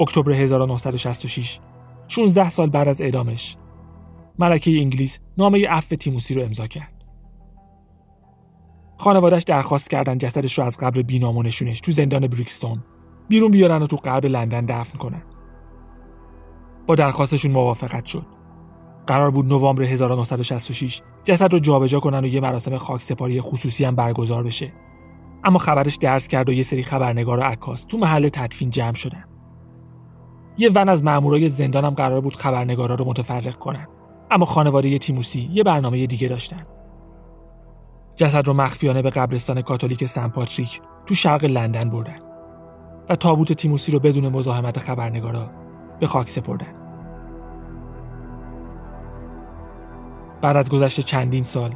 اکتبر 0.00 0.32
1966 0.32 1.60
16 2.10 2.50
سال 2.50 2.70
بعد 2.70 2.88
از 2.88 3.00
اعدامش 3.00 3.56
ملکه 4.38 4.70
انگلیس 4.70 5.18
نامه 5.38 5.68
عفو 5.68 5.96
تیموسی 5.96 6.34
رو 6.34 6.42
امضا 6.42 6.66
کرد. 6.66 7.04
خانوادش 8.96 9.42
درخواست 9.42 9.90
کردن 9.90 10.18
جسدش 10.18 10.58
رو 10.58 10.64
از 10.64 10.78
قبر 10.78 11.02
بینامونشونش 11.02 11.80
تو 11.80 11.92
زندان 11.92 12.26
بریکستون 12.26 12.82
بیرون 13.28 13.50
بیارن 13.50 13.82
و 13.82 13.86
تو 13.86 13.96
غرب 13.96 14.26
لندن 14.26 14.66
دفن 14.66 14.98
کنن. 14.98 15.22
با 16.86 16.94
درخواستشون 16.94 17.52
موافقت 17.52 18.06
شد. 18.06 18.26
قرار 19.06 19.30
بود 19.30 19.46
نوامبر 19.46 19.82
1966 19.82 21.02
جسد 21.24 21.52
رو 21.52 21.58
جابجا 21.58 22.00
کنن 22.00 22.24
و 22.24 22.26
یه 22.26 22.40
مراسم 22.40 22.76
خاکسپاری 22.76 23.40
خصوصی 23.40 23.84
هم 23.84 23.96
برگزار 23.96 24.42
بشه. 24.42 24.72
اما 25.44 25.58
خبرش 25.58 25.96
درس 25.96 26.28
کرد 26.28 26.48
و 26.48 26.52
یه 26.52 26.62
سری 26.62 26.82
خبرنگار 26.82 27.38
و 27.38 27.42
عکاس 27.42 27.84
تو 27.84 27.98
محل 27.98 28.28
تدفین 28.28 28.70
جمع 28.70 28.94
شدن. 28.94 29.29
یه 30.60 30.70
ون 30.74 30.88
از 30.88 31.04
مامورای 31.04 31.48
زندان 31.48 31.84
هم 31.84 31.94
قرار 31.94 32.20
بود 32.20 32.36
خبرنگارا 32.36 32.94
رو 32.94 33.04
متفرق 33.04 33.54
کنن. 33.54 33.86
اما 34.30 34.44
خانواده 34.44 34.98
تیموسی 34.98 35.50
یه 35.52 35.62
برنامه 35.62 36.06
دیگه 36.06 36.28
داشتن. 36.28 36.62
جسد 38.16 38.46
رو 38.46 38.54
مخفیانه 38.54 39.02
به 39.02 39.10
قبرستان 39.10 39.62
کاتولیک 39.62 40.04
سن 40.04 40.28
پاتریک 40.28 40.80
تو 41.06 41.14
شرق 41.14 41.44
لندن 41.44 41.90
بردن 41.90 42.18
و 43.08 43.16
تابوت 43.16 43.52
تیموسی 43.52 43.92
رو 43.92 43.98
بدون 43.98 44.28
مزاحمت 44.28 44.78
خبرنگارا 44.78 45.50
به 46.00 46.06
خاک 46.06 46.30
سپردن. 46.30 46.74
بعد 50.42 50.56
از 50.56 50.70
گذشت 50.70 51.00
چندین 51.00 51.44
سال 51.44 51.74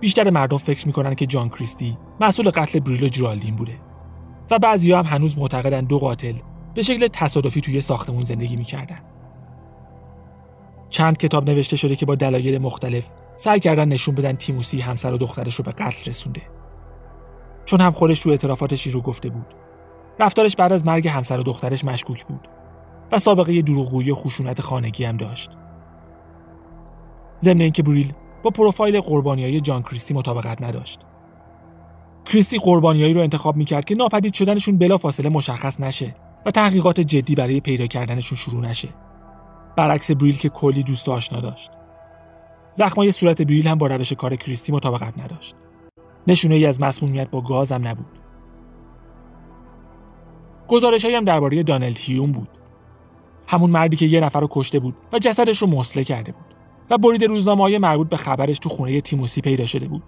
بیشتر 0.00 0.30
مردم 0.30 0.56
فکر 0.56 0.86
می‌کنن 0.86 1.14
که 1.14 1.26
جان 1.26 1.48
کریستی 1.48 1.98
مسئول 2.20 2.50
قتل 2.50 2.80
بریل 2.80 3.04
و 3.04 3.08
جرالدین 3.08 3.56
بوده 3.56 3.74
و 4.50 4.58
بعضی 4.58 4.92
هم 4.92 5.04
هنوز 5.04 5.38
معتقدن 5.38 5.84
دو 5.84 5.98
قاتل 5.98 6.34
به 6.74 6.82
شکل 6.82 7.06
تصادفی 7.06 7.60
توی 7.60 7.80
ساختمون 7.80 8.20
زندگی 8.20 8.56
می‌کردن. 8.56 9.00
چند 10.88 11.18
کتاب 11.18 11.50
نوشته 11.50 11.76
شده 11.76 11.96
که 11.96 12.06
با 12.06 12.14
دلایل 12.14 12.58
مختلف 12.58 13.08
سعی 13.36 13.60
کردن 13.60 13.88
نشون 13.88 14.14
بدن 14.14 14.32
تیموسی 14.32 14.80
همسر 14.80 15.12
و 15.12 15.16
دخترش 15.16 15.54
رو 15.54 15.64
به 15.64 15.70
قتل 15.72 16.10
رسونده 16.10 16.42
چون 17.64 17.80
هم 17.80 17.92
خودش 17.92 18.20
رو 18.20 18.30
اعترافاتش 18.30 18.86
رو 18.86 19.00
گفته 19.00 19.28
بود 19.28 19.46
رفتارش 20.18 20.56
بعد 20.56 20.72
از 20.72 20.86
مرگ 20.86 21.08
همسر 21.08 21.40
و 21.40 21.42
دخترش 21.42 21.84
مشکوک 21.84 22.24
بود 22.24 22.48
و 23.12 23.18
سابقه 23.18 23.62
دروغگویی 23.62 24.10
و 24.10 24.14
خشونت 24.14 24.60
خانگی 24.60 25.04
هم 25.04 25.16
داشت 25.16 25.50
ضمن 27.40 27.60
اینکه 27.60 27.82
بریل 27.82 28.12
با 28.42 28.50
پروفایل 28.50 29.00
قربانیای 29.00 29.60
جان 29.60 29.82
کریستی 29.82 30.14
مطابقت 30.14 30.62
نداشت. 30.62 31.00
کریستی 32.26 32.58
قربانیایی 32.58 33.12
رو 33.12 33.20
انتخاب 33.20 33.56
می‌کرد 33.56 33.84
که 33.84 33.94
ناپدید 33.94 34.34
شدنشون 34.34 34.78
بلافاصله 34.78 35.28
مشخص 35.28 35.80
نشه 35.80 36.14
و 36.46 36.50
تحقیقات 36.50 37.00
جدی 37.00 37.34
برای 37.34 37.60
پیدا 37.60 37.86
کردنشون 37.86 38.38
شروع 38.38 38.60
نشه. 38.60 38.88
برعکس 39.76 40.10
بریل 40.10 40.38
که 40.38 40.48
کلی 40.48 40.82
دوست 40.82 41.08
آشنا 41.08 41.40
داشت. 41.40 41.70
زخمای 42.72 43.12
صورت 43.12 43.42
بریل 43.42 43.68
هم 43.68 43.78
با 43.78 43.86
روش 43.86 44.12
کار 44.12 44.36
کریستی 44.36 44.72
مطابقت 44.72 45.18
نداشت. 45.18 45.56
نشونه 46.26 46.54
ای 46.54 46.66
از 46.66 46.80
مسمومیت 46.80 47.30
با 47.30 47.40
گاز 47.40 47.72
هم 47.72 47.88
نبود. 47.88 48.18
گزارش 50.68 51.04
هم 51.04 51.24
درباره 51.24 51.62
دانلد 51.62 51.98
هیوم 51.98 52.32
بود. 52.32 52.48
همون 53.46 53.70
مردی 53.70 53.96
که 53.96 54.06
یه 54.06 54.20
نفر 54.20 54.40
رو 54.40 54.48
کشته 54.50 54.78
بود 54.78 54.94
و 55.12 55.18
جسدش 55.18 55.58
رو 55.58 55.68
مسله 55.68 56.04
کرده 56.04 56.32
بود 56.32 56.44
و 56.90 56.98
برید 56.98 57.24
روزنامه 57.24 57.62
های 57.62 57.78
مربوط 57.78 58.08
به 58.08 58.16
خبرش 58.16 58.58
تو 58.58 58.68
خونه 58.68 59.00
تیموسی 59.00 59.40
پیدا 59.40 59.66
شده 59.66 59.88
بود. 59.88 60.02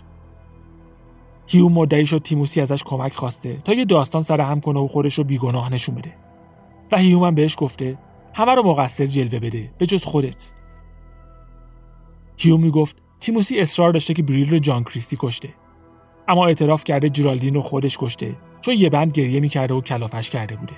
هیوم 1.47 1.73
مدعی 1.73 2.07
شد 2.07 2.19
تیموسی 2.19 2.61
ازش 2.61 2.83
کمک 2.83 3.13
خواسته 3.13 3.57
تا 3.57 3.73
یه 3.73 3.85
داستان 3.85 4.23
سر 4.23 4.41
هم 4.41 4.61
کنه 4.61 4.81
و 4.81 4.89
خودش 4.89 5.15
رو 5.15 5.25
بیگناه 5.25 5.73
نشون 5.73 5.95
بده. 5.95 6.13
و 6.93 6.97
هیوم 6.97 7.25
هم 7.25 7.35
بهش 7.35 7.55
گفته 7.59 7.99
همه 8.35 8.55
رو 8.55 8.63
مقصر 8.63 9.07
جلوه 9.07 9.39
بده 9.39 9.71
به 9.79 9.87
جز 9.87 10.05
خودت. 10.05 10.53
هیوم 12.39 12.61
می‌گفت 12.61 12.97
تیموسی 13.21 13.61
اصرار 13.61 13.93
داشته 13.93 14.15
که 14.15 14.23
بریل 14.23 14.51
رو 14.51 14.59
جان 14.59 14.85
کریستی 14.85 15.17
کشته. 15.21 15.49
اما 16.29 16.47
اعتراف 16.47 16.85
کرده 16.85 17.09
جرالدین 17.09 17.55
رو 17.55 17.61
خودش 17.61 17.99
کشته 17.99 18.37
چون 18.61 18.75
یه 18.75 18.89
بند 18.89 19.13
گریه 19.13 19.41
می‌کرده 19.41 19.75
و 19.75 19.81
کلافش 19.81 20.31
کرده 20.31 20.57
بوده. 20.57 20.75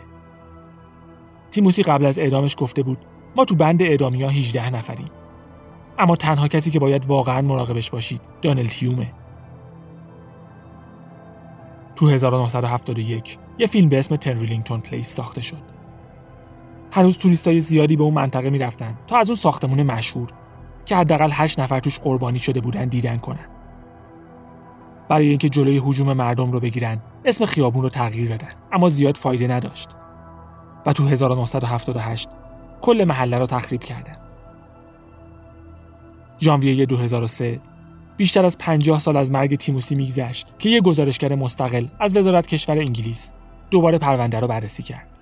تیموسی 1.51 1.83
قبل 1.83 2.07
از 2.07 2.19
اعدامش 2.19 2.55
گفته 2.59 2.83
بود 2.83 2.99
ما 3.37 3.45
تو 3.45 3.55
بند 3.55 3.83
اعدامی 3.83 4.23
ها 4.23 4.29
18 4.29 4.71
نفریم. 4.71 5.09
اما 5.99 6.17
تنها 6.17 6.49
کسی 6.49 6.71
که 6.71 6.79
باید 6.79 7.07
واقعا 7.07 7.43
مراقبش 7.43 7.91
باشید 7.91 8.21
دانلد 8.43 8.73
هیومه. 8.73 9.13
تو 11.97 12.09
1971 12.09 13.39
یه 13.59 13.67
فیلم 13.67 13.89
به 13.89 13.99
اسم 13.99 14.17
تنریلینگتون 14.17 14.81
پلیس 14.81 15.09
ساخته 15.09 15.41
شد. 15.41 15.74
هنوز 16.95 17.19
توریستای 17.19 17.61
زیادی 17.61 17.97
به 17.97 18.05
اون 18.05 18.15
منطقه 18.15 18.51
می‌رفتن 18.51 18.95
تا 19.07 19.17
از 19.17 19.31
اون 19.31 19.37
ساختمون 19.37 19.83
مشهور 19.83 20.29
که 20.85 20.97
حداقل 20.97 21.31
8 21.33 21.61
نفر 21.61 21.81
توش 21.81 21.99
قربانی 21.99 22.39
شده 22.39 22.61
بودن 22.61 22.89
دیدن 22.89 23.17
کنن. 23.17 23.47
برای 25.09 25.29
اینکه 25.29 25.49
جلوی 25.49 25.79
هجوم 25.79 26.13
مردم 26.13 26.53
رو 26.53 26.61
بگیرن 26.61 26.99
اسم 27.25 27.47
خیابون 27.47 27.83
رو 27.83 27.89
تغییر 27.89 28.29
دادن 28.29 28.49
اما 28.73 28.89
زیاد 28.89 29.17
فایده 29.17 29.47
نداشت. 29.47 29.89
و 30.87 30.93
تو 30.93 31.09
1978 31.09 32.29
کل 32.83 33.05
محله 33.05 33.39
رو 33.39 33.47
تخریب 33.47 33.85
کردن. 33.85 34.17
ژانویه 36.41 36.87
2003 36.87 37.61
بیشتر 38.17 38.45
از 38.45 38.59
50 38.59 38.99
سال 38.99 39.17
از 39.17 39.31
مرگ 39.31 39.55
تیموسی 39.55 39.95
میگذشت 39.95 40.55
که 40.59 40.69
یه 40.69 40.81
گزارشگر 40.81 41.35
مستقل 41.35 41.87
از 42.01 42.17
وزارت 42.17 42.47
کشور 42.47 42.79
انگلیس 42.79 43.33
دوباره 43.71 43.99
پرونده 43.99 44.41
رو 44.41 44.49
بررسی 44.49 44.83
کرد. 44.83 45.14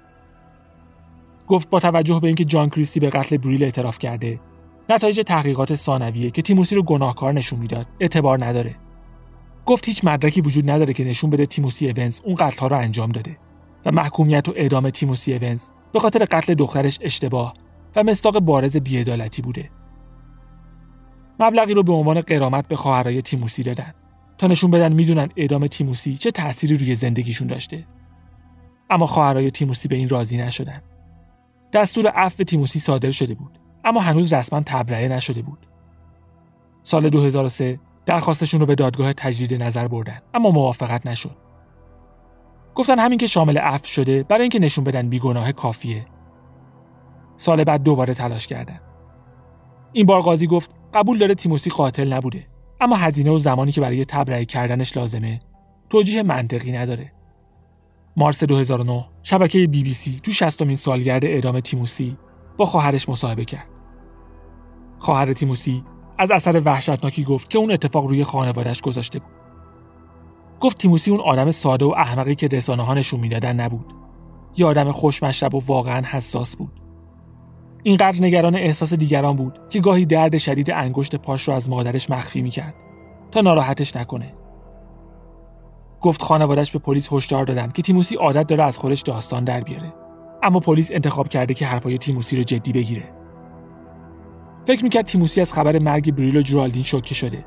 گفت 1.52 1.70
با 1.70 1.80
توجه 1.80 2.20
به 2.20 2.26
اینکه 2.26 2.44
جان 2.44 2.68
کریستی 2.68 3.00
به 3.00 3.10
قتل 3.10 3.36
بریل 3.36 3.64
اعتراف 3.64 3.98
کرده 3.98 4.40
نتایج 4.88 5.20
تحقیقات 5.20 5.74
ثانویه 5.74 6.30
که 6.30 6.42
تیموسی 6.42 6.74
رو 6.74 6.82
گناهکار 6.82 7.32
نشون 7.32 7.58
می‌داد 7.58 7.86
اعتبار 8.00 8.44
نداره 8.44 8.74
گفت 9.66 9.88
هیچ 9.88 10.04
مدرکی 10.04 10.40
وجود 10.40 10.70
نداره 10.70 10.92
که 10.92 11.04
نشون 11.04 11.30
بده 11.30 11.46
تیموسی 11.46 11.90
اونز 11.90 12.20
اون 12.24 12.34
قتل 12.34 12.60
ها 12.60 12.66
رو 12.66 12.76
انجام 12.76 13.08
داده 13.08 13.36
و 13.86 13.92
محکومیت 13.92 14.48
و 14.48 14.52
اعدام 14.56 14.90
تیموسی 14.90 15.34
اونز 15.34 15.68
به 15.92 16.00
خاطر 16.00 16.24
قتل 16.24 16.54
دخترش 16.54 16.98
اشتباه 17.00 17.54
و 17.96 18.02
مستاق 18.02 18.38
بارز 18.38 18.76
بیعدالتی 18.76 19.42
بوده. 19.42 19.70
مبلغی 21.40 21.74
رو 21.74 21.82
به 21.82 21.92
عنوان 21.92 22.20
قرامت 22.20 22.68
به 22.68 22.76
خواهرای 22.76 23.22
تیموسی 23.22 23.62
دادن 23.62 23.94
تا 24.38 24.46
نشون 24.46 24.70
بدن 24.70 24.92
می‌دونن 24.92 25.28
اعدام 25.36 25.66
تیموسی 25.66 26.16
چه 26.16 26.30
تأثیری 26.30 26.76
روی 26.76 26.94
زندگیشون 26.94 27.48
داشته. 27.48 27.86
اما 28.90 29.06
خواهرای 29.06 29.50
تیموسی 29.50 29.88
به 29.88 29.96
این 29.96 30.08
راضی 30.08 30.36
نشدن. 30.36 30.82
دستور 31.72 32.06
عفو 32.06 32.44
تیموسی 32.44 32.78
صادر 32.78 33.10
شده 33.10 33.34
بود. 33.34 33.58
اما 33.84 34.00
هنوز 34.00 34.32
رسما 34.32 34.62
تبرئه 34.66 35.08
نشده 35.08 35.42
بود. 35.42 35.66
سال 36.82 37.08
2003 37.08 37.80
درخواستشون 38.06 38.60
رو 38.60 38.66
به 38.66 38.74
دادگاه 38.74 39.12
تجدید 39.12 39.62
نظر 39.62 39.88
بردن 39.88 40.18
اما 40.34 40.50
موافقت 40.50 41.06
نشد. 41.06 41.36
گفتن 42.74 42.98
همین 42.98 43.18
که 43.18 43.26
شامل 43.26 43.58
عفو 43.58 43.86
شده 43.86 44.22
برای 44.22 44.42
اینکه 44.42 44.58
نشون 44.58 44.84
بدن 44.84 45.08
بیگناه 45.08 45.52
کافیه. 45.52 46.06
سال 47.36 47.64
بعد 47.64 47.82
دوباره 47.82 48.14
تلاش 48.14 48.46
کردن. 48.46 48.80
این 49.92 50.06
بار 50.06 50.20
قاضی 50.20 50.46
گفت 50.46 50.70
قبول 50.94 51.18
داره 51.18 51.34
تیموسی 51.34 51.70
قاتل 51.70 52.12
نبوده 52.12 52.46
اما 52.80 52.96
هزینه 52.96 53.30
و 53.30 53.38
زمانی 53.38 53.72
که 53.72 53.80
برای 53.80 54.04
تبرئه 54.04 54.44
کردنش 54.44 54.96
لازمه 54.96 55.40
توجیه 55.90 56.22
منطقی 56.22 56.72
نداره. 56.72 57.12
مارس 58.16 58.44
2009 58.44 59.04
شبکه 59.22 59.66
بی 59.66 59.82
بی 59.82 59.94
سی 59.94 60.20
تو 60.22 60.30
60 60.30 60.74
سالگرد 60.74 61.24
اعدام 61.24 61.60
تیموسی 61.60 62.16
با 62.56 62.66
خواهرش 62.66 63.08
مصاحبه 63.08 63.44
کرد 63.44 63.68
خواهر 64.98 65.32
تیموسی 65.32 65.84
از 66.18 66.30
اثر 66.30 66.62
وحشتناکی 66.64 67.24
گفت 67.24 67.50
که 67.50 67.58
اون 67.58 67.70
اتفاق 67.70 68.06
روی 68.06 68.24
خانوادش 68.24 68.80
گذاشته 68.80 69.18
بود. 69.18 69.32
گفت 70.60 70.78
تیموسی 70.78 71.10
اون 71.10 71.20
آدم 71.20 71.50
ساده 71.50 71.84
و 71.84 71.94
احمقی 71.96 72.34
که 72.34 72.48
رسانه 72.48 72.82
ها 72.82 72.94
نشون 72.94 73.20
می‌دادن 73.20 73.60
نبود. 73.60 73.92
یه 74.56 74.66
آدم 74.66 74.92
خوشمشرب 74.92 75.54
و 75.54 75.62
واقعا 75.66 76.02
حساس 76.06 76.56
بود. 76.56 76.80
اینقدر 77.82 78.22
نگران 78.22 78.54
احساس 78.54 78.94
دیگران 78.94 79.36
بود 79.36 79.58
که 79.70 79.80
گاهی 79.80 80.06
درد 80.06 80.36
شدید 80.36 80.70
انگشت 80.70 81.16
پاش 81.16 81.48
رو 81.48 81.54
از 81.54 81.70
مادرش 81.70 82.10
مخفی 82.10 82.42
می‌کرد 82.42 82.74
تا 83.30 83.40
ناراحتش 83.40 83.96
نکنه. 83.96 84.34
گفت 86.02 86.22
خانوادش 86.22 86.70
به 86.70 86.78
پلیس 86.78 87.12
هشدار 87.12 87.44
دادن 87.44 87.70
که 87.70 87.82
تیموسی 87.82 88.16
عادت 88.16 88.46
داره 88.46 88.64
از 88.64 88.78
خودش 88.78 89.00
داستان 89.02 89.44
در 89.44 89.60
بیاره. 89.60 89.94
اما 90.42 90.60
پلیس 90.60 90.90
انتخاب 90.92 91.28
کرده 91.28 91.54
که 91.54 91.66
حرفای 91.66 91.98
تیموسی 91.98 92.36
رو 92.36 92.42
جدی 92.42 92.72
بگیره. 92.72 93.04
فکر 94.66 94.84
می‌کرد 94.84 95.04
تیموسی 95.04 95.40
از 95.40 95.52
خبر 95.52 95.78
مرگ 95.78 96.14
بریل 96.14 96.36
و 96.36 96.42
جرالدین 96.42 96.82
شوکه 96.82 97.14
شده 97.14 97.44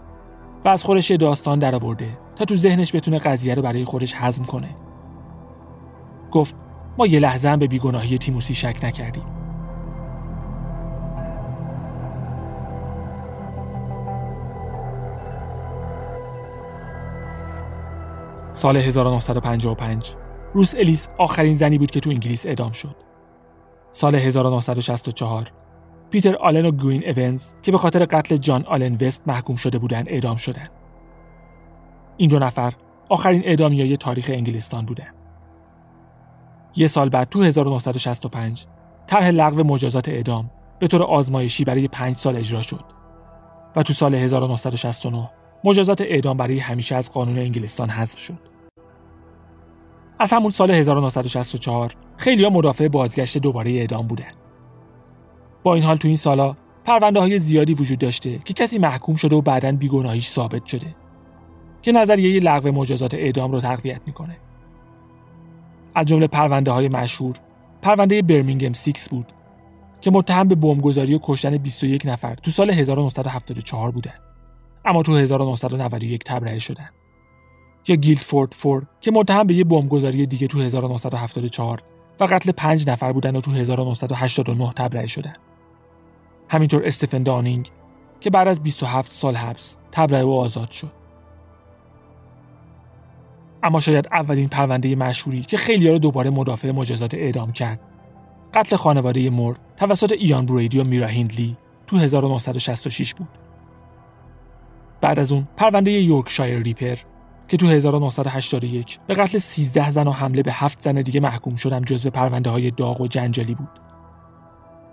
و 0.65 0.69
از 0.69 0.83
خودش 0.83 1.11
یه 1.11 1.17
داستان 1.17 1.59
درآورده 1.59 2.17
تا 2.35 2.45
تو 2.45 2.55
ذهنش 2.55 2.95
بتونه 2.95 3.17
قضیه 3.17 3.53
رو 3.53 3.61
برای 3.61 3.83
خودش 3.83 4.13
هضم 4.15 4.43
کنه 4.43 4.75
گفت 6.31 6.55
ما 6.97 7.07
یه 7.07 7.19
لحظه 7.19 7.49
هم 7.49 7.59
به 7.59 7.67
بیگناهی 7.67 8.17
تیموسی 8.17 8.55
شک 8.55 8.79
نکردیم 8.83 9.34
سال 18.55 18.77
1955 18.77 20.15
روس 20.53 20.75
الیس 20.75 21.07
آخرین 21.17 21.53
زنی 21.53 21.77
بود 21.77 21.91
که 21.91 21.99
تو 21.99 22.09
انگلیس 22.09 22.45
اعدام 22.45 22.71
شد. 22.71 22.95
سال 23.91 24.15
1964 24.15 25.43
پیتر 26.09 26.35
آلن 26.35 26.65
و 26.65 26.71
گرین 26.71 27.19
اونز 27.19 27.53
که 27.61 27.71
به 27.71 27.77
خاطر 27.77 28.05
قتل 28.05 28.37
جان 28.37 28.65
آلن 28.65 28.97
وست 29.01 29.23
محکوم 29.27 29.55
شده 29.55 29.77
بودند 29.77 30.09
اعدام 30.09 30.37
شدند. 30.37 30.69
این 32.17 32.29
دو 32.29 32.39
نفر 32.39 32.73
آخرین 33.09 33.41
اعدامیای 33.45 33.97
تاریخ 33.97 34.29
انگلستان 34.33 34.85
بودند. 34.85 35.15
یه 36.75 36.87
سال 36.87 37.09
بعد 37.09 37.29
تو 37.29 37.43
1965 37.43 38.65
طرح 39.07 39.29
لغو 39.29 39.63
مجازات 39.63 40.09
اعدام 40.09 40.51
به 40.79 40.87
طور 40.87 41.03
آزمایشی 41.03 41.63
برای 41.63 41.87
پنج 41.87 42.15
سال 42.15 42.35
اجرا 42.35 42.61
شد 42.61 42.83
و 43.75 43.83
تو 43.83 43.93
سال 43.93 44.15
1969 44.15 45.29
مجازات 45.65 46.01
اعدام 46.01 46.37
برای 46.37 46.59
همیشه 46.59 46.95
از 46.95 47.11
قانون 47.11 47.39
انگلستان 47.39 47.89
حذف 47.89 48.19
شد. 48.19 48.37
از 50.19 50.33
همون 50.33 50.49
سال 50.49 50.71
1964 50.71 51.95
خیلی 52.17 52.43
ها 52.43 52.49
مدافع 52.49 52.87
بازگشت 52.87 53.37
دوباره 53.37 53.71
اعدام 53.71 54.07
بودند. 54.07 54.35
با 55.63 55.73
این 55.75 55.83
حال 55.83 55.97
تو 55.97 56.07
این 56.07 56.17
سالا 56.17 56.55
پرونده 56.83 57.19
های 57.19 57.39
زیادی 57.39 57.73
وجود 57.73 57.99
داشته 57.99 58.39
که 58.45 58.53
کسی 58.53 58.77
محکوم 58.77 59.15
شده 59.15 59.35
و 59.35 59.41
بعدا 59.41 59.71
بیگناهیش 59.71 60.27
ثابت 60.27 60.65
شده 60.65 60.95
که 61.81 61.91
نظریه 61.91 62.39
لغو 62.39 62.71
مجازات 62.71 63.13
اعدام 63.13 63.51
رو 63.51 63.59
تقویت 63.59 64.01
می‌کنه 64.05 64.37
از 65.95 66.05
جمله 66.05 66.27
پرونده 66.27 66.71
های 66.71 66.87
مشهور 66.87 67.35
پرونده 67.81 68.21
برمینگم 68.21 68.73
سیکس 68.73 69.09
بود 69.09 69.25
که 70.01 70.11
متهم 70.11 70.47
به 70.47 70.55
بمبگذاری 70.55 71.15
و 71.15 71.19
کشتن 71.23 71.57
21 71.57 72.05
نفر 72.05 72.35
تو 72.35 72.51
سال 72.51 72.69
1974 72.69 73.91
بودن 73.91 74.24
اما 74.85 75.03
تو 75.03 75.17
1991 75.17 76.23
تبرئه 76.23 76.59
شدن 76.59 76.89
یا 77.87 77.95
گیلدفورد 77.95 78.53
فور 78.53 78.85
که 79.01 79.11
متهم 79.11 79.47
به 79.47 79.53
یه 79.53 79.63
بمبگذاری 79.63 80.25
دیگه 80.25 80.47
تو 80.47 80.61
1974 80.61 81.83
و 82.19 82.23
قتل 82.23 82.51
5 82.51 82.89
نفر 82.89 83.11
بودن 83.11 83.35
و 83.35 83.41
تو 83.41 83.51
1989 83.51 84.71
تبرئه 84.71 85.07
شدن 85.07 85.35
همینطور 86.49 86.85
استفن 86.85 87.23
دانینگ 87.23 87.69
که 88.19 88.29
بعد 88.29 88.47
از 88.47 88.63
27 88.63 89.11
سال 89.11 89.35
حبس 89.35 89.77
تبرئه 89.91 90.23
و 90.23 90.31
آزاد 90.31 90.71
شد. 90.71 90.91
اما 93.63 93.79
شاید 93.79 94.07
اولین 94.11 94.49
پرونده 94.49 94.95
مشهوری 94.95 95.41
که 95.41 95.57
خیلی 95.57 95.89
رو 95.89 95.99
دوباره 95.99 96.29
مدافع 96.29 96.71
مجازات 96.71 97.13
اعدام 97.13 97.51
کرد. 97.51 97.79
قتل 98.53 98.75
خانواده 98.75 99.29
مور 99.29 99.57
توسط 99.77 100.11
ایان 100.11 100.45
بریدی 100.45 100.79
و 100.79 100.83
میرا 100.83 101.07
هیندلی 101.07 101.57
تو 101.87 101.97
1966 101.97 103.13
بود. 103.13 103.44
بعد 105.05 105.19
از 105.19 105.31
اون 105.31 105.47
پرونده 105.57 105.91
یورکشایر 105.91 106.59
ریپر 106.59 106.97
که 107.47 107.57
تو 107.57 107.67
1981 107.67 108.99
به 109.07 109.13
قتل 109.13 109.37
13 109.37 109.89
زن 109.89 110.07
و 110.07 110.11
حمله 110.11 110.43
به 110.43 110.51
7 110.51 110.81
زن 110.81 111.01
دیگه 111.01 111.19
محکوم 111.19 111.55
شدم 111.55 111.81
جزو 111.81 112.09
پرونده 112.09 112.49
های 112.49 112.71
داغ 112.71 113.01
و 113.01 113.07
جنجالی 113.07 113.55
بود. 113.55 113.69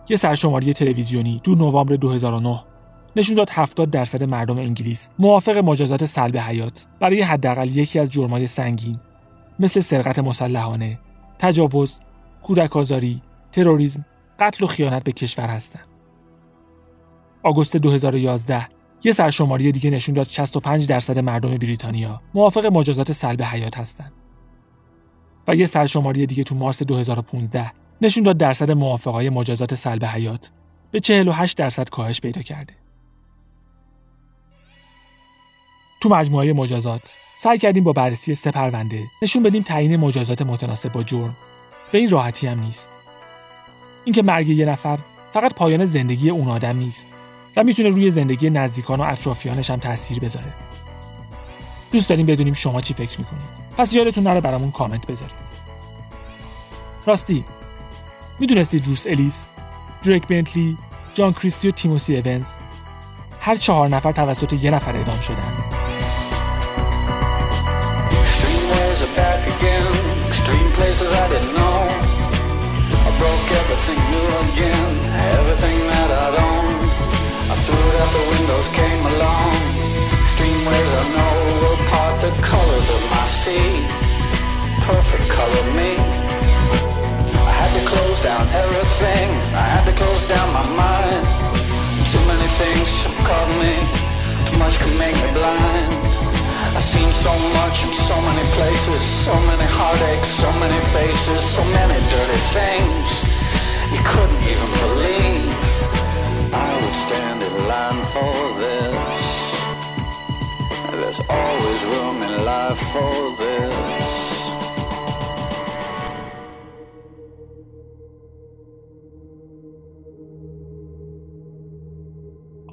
یه 0.08 0.16
سرشماری 0.16 0.72
تلویزیونی 0.72 1.40
تو 1.44 1.54
نوامبر 1.54 1.96
2009 1.96 2.64
نشون 3.16 3.34
داد 3.34 3.50
70 3.50 3.90
درصد 3.90 4.24
مردم 4.24 4.58
انگلیس 4.58 5.10
موافق 5.18 5.56
مجازات 5.56 6.04
سلب 6.04 6.36
حیات 6.36 6.86
برای 7.00 7.22
حداقل 7.22 7.68
یکی 7.68 7.98
از 7.98 8.10
جرمای 8.10 8.46
سنگین 8.46 9.00
مثل 9.58 9.80
سرقت 9.80 10.18
مسلحانه، 10.18 10.98
تجاوز، 11.38 12.00
کودک 12.42 12.76
آزاری، 12.76 13.22
تروریسم، 13.52 14.04
قتل 14.38 14.64
و 14.64 14.66
خیانت 14.66 15.04
به 15.04 15.12
کشور 15.12 15.46
هستند. 15.46 15.86
آگوست 17.42 17.76
2011 17.76 18.81
یه 19.04 19.12
سرشماری 19.12 19.72
دیگه 19.72 19.90
نشون 19.90 20.14
داد 20.14 20.26
65 20.26 20.88
درصد 20.88 21.18
مردم 21.18 21.58
بریتانیا 21.58 22.20
موافق 22.34 22.66
مجازات 22.66 23.12
سلب 23.12 23.42
حیات 23.42 23.78
هستند. 23.78 24.12
و 25.48 25.54
یه 25.54 25.66
سرشماری 25.66 26.26
دیگه 26.26 26.44
تو 26.44 26.54
مارس 26.54 26.82
2015 26.82 27.72
نشون 28.02 28.24
داد 28.24 28.36
درصد 28.36 28.70
موافقای 28.70 29.30
مجازات 29.30 29.74
سلب 29.74 30.04
حیات 30.04 30.50
به 30.90 31.00
48 31.00 31.56
درصد 31.56 31.88
کاهش 31.88 32.20
پیدا 32.20 32.42
کرده. 32.42 32.72
تو 36.02 36.08
مجموعه 36.08 36.52
مجازات 36.52 37.16
سعی 37.34 37.58
کردیم 37.58 37.84
با 37.84 37.92
بررسی 37.92 38.34
سه 38.34 38.50
پرونده 38.50 39.04
نشون 39.22 39.42
بدیم 39.42 39.62
تعیین 39.62 39.96
مجازات 39.96 40.42
متناسب 40.42 40.92
با 40.92 41.02
جرم 41.02 41.36
به 41.92 41.98
این 41.98 42.10
راحتی 42.10 42.46
هم 42.46 42.60
نیست. 42.60 42.90
اینکه 44.04 44.22
مرگ 44.22 44.48
یه 44.48 44.66
نفر 44.66 44.98
فقط 45.32 45.54
پایان 45.54 45.84
زندگی 45.84 46.30
اون 46.30 46.48
آدم 46.48 46.76
نیست 46.76 47.06
و 47.56 47.64
می‌تونه 47.64 47.88
روی 47.88 48.10
زندگی 48.10 48.50
نزدیکان 48.50 49.00
و 49.00 49.02
اطرافیانش 49.02 49.70
هم 49.70 49.76
تاثیر 49.76 50.18
بذاره. 50.18 50.52
دوست 51.92 52.08
داریم 52.08 52.26
بدونیم 52.26 52.54
شما 52.54 52.80
چی 52.80 52.94
فکر 52.94 53.18
می‌کنید. 53.18 53.42
پس 53.78 53.92
یادتون 53.92 54.24
نره 54.24 54.40
برامون 54.40 54.70
کامنت 54.70 55.06
بذارید. 55.06 55.34
راستی 57.06 57.44
می‌دونستید 58.38 58.86
روس 58.86 59.06
الیس، 59.06 59.48
دریک 60.02 60.26
بنتلی، 60.26 60.78
جان 61.14 61.32
کریستی 61.32 61.68
و 61.68 61.70
تیموسی 61.70 62.16
اونز 62.16 62.48
هر 63.40 63.56
چهار 63.56 63.88
نفر 63.88 64.12
توسط 64.12 64.52
یه 64.52 64.70
نفر 64.70 64.96
اعدام 64.96 65.20
شدن. 65.20 65.52
I 74.64 75.01
eyes 94.72 94.78
can 94.82 94.98
make 94.98 95.14
me 95.14 95.32
blind. 95.32 96.06
I've 96.74 96.82
seen 96.82 97.12
so 97.12 97.32
much 97.54 97.84
in 97.84 97.92
so 97.92 98.20
many 98.22 98.48
places 98.56 99.02
So 99.02 99.34
many 99.40 99.64
heartaches, 99.64 100.28
so 100.28 100.50
many 100.58 100.80
faces 100.86 101.44
So 101.44 101.64
many 101.64 101.98
dirty 102.10 102.40
things. 102.56 103.08
You 103.92 104.00
couldn't 104.04 104.42
even 104.52 104.70
believe 104.84 105.52
I 106.54 106.70
would 106.80 106.96
stand 107.06 107.42
in 107.42 107.54
line 107.68 108.04
for 108.14 108.34
this. 108.62 109.22
There's 111.00 111.20
always 111.28 111.84
room 111.84 112.22
in 112.22 112.44
life 112.44 112.78
for 112.92 113.36
this. 113.36 113.92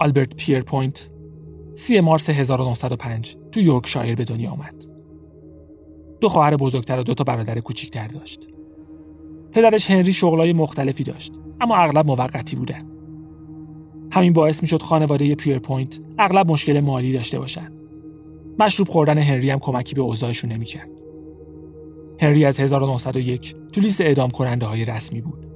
آلبرت 0.02 0.38
پیرپوینت 0.38 1.10
سی 1.80 2.00
مارس 2.00 2.30
1905 2.30 3.36
تو 3.52 3.60
یورکشایر 3.60 4.15
به 4.15 4.24
دنیا 4.24 4.52
آمد. 4.52 4.86
دو 6.22 6.30
خواهر 6.30 6.58
بزرگتر 6.58 7.00
و 7.00 7.04
دو 7.04 7.13
تا 7.13 7.24
برادر 7.24 7.60
کوچیکتر 7.60 8.08
داشت. 8.08 8.48
پدرش 9.52 9.92
هنری 9.92 10.13
شغلای 10.13 10.54
مختلفی 10.54 11.04
داشت 11.04 11.34
اما 11.62 11.76
اغلب 11.76 12.06
موقتی 12.06 12.56
بودن. 12.56 12.82
همین 14.12 14.34
باعث 14.34 14.62
می‌شد 14.62 14.82
خانواده 14.82 15.36
پیرپوینت 15.36 16.00
اغلب 16.18 16.52
مشکل 16.52 16.80
مالی 16.80 17.13
داشته 17.13 17.39
باشند. 17.39 17.74
مشروب 18.60 18.88
خوردن 18.88 19.18
هنری 19.18 19.50
هم 19.50 19.60
کمکی 19.60 19.96
به 19.96 20.02
اوضاعشون 20.02 20.52
نمی‌کرد. 20.52 20.89
هنری 22.22 22.46
از 22.46 22.60
1901 22.60 23.56
تو 23.72 23.82
لیست 23.82 24.02
اعدام 24.02 24.30
کننده 24.30 24.65
های 24.65 24.86
رسمی 24.86 25.22
بود. 25.22 25.48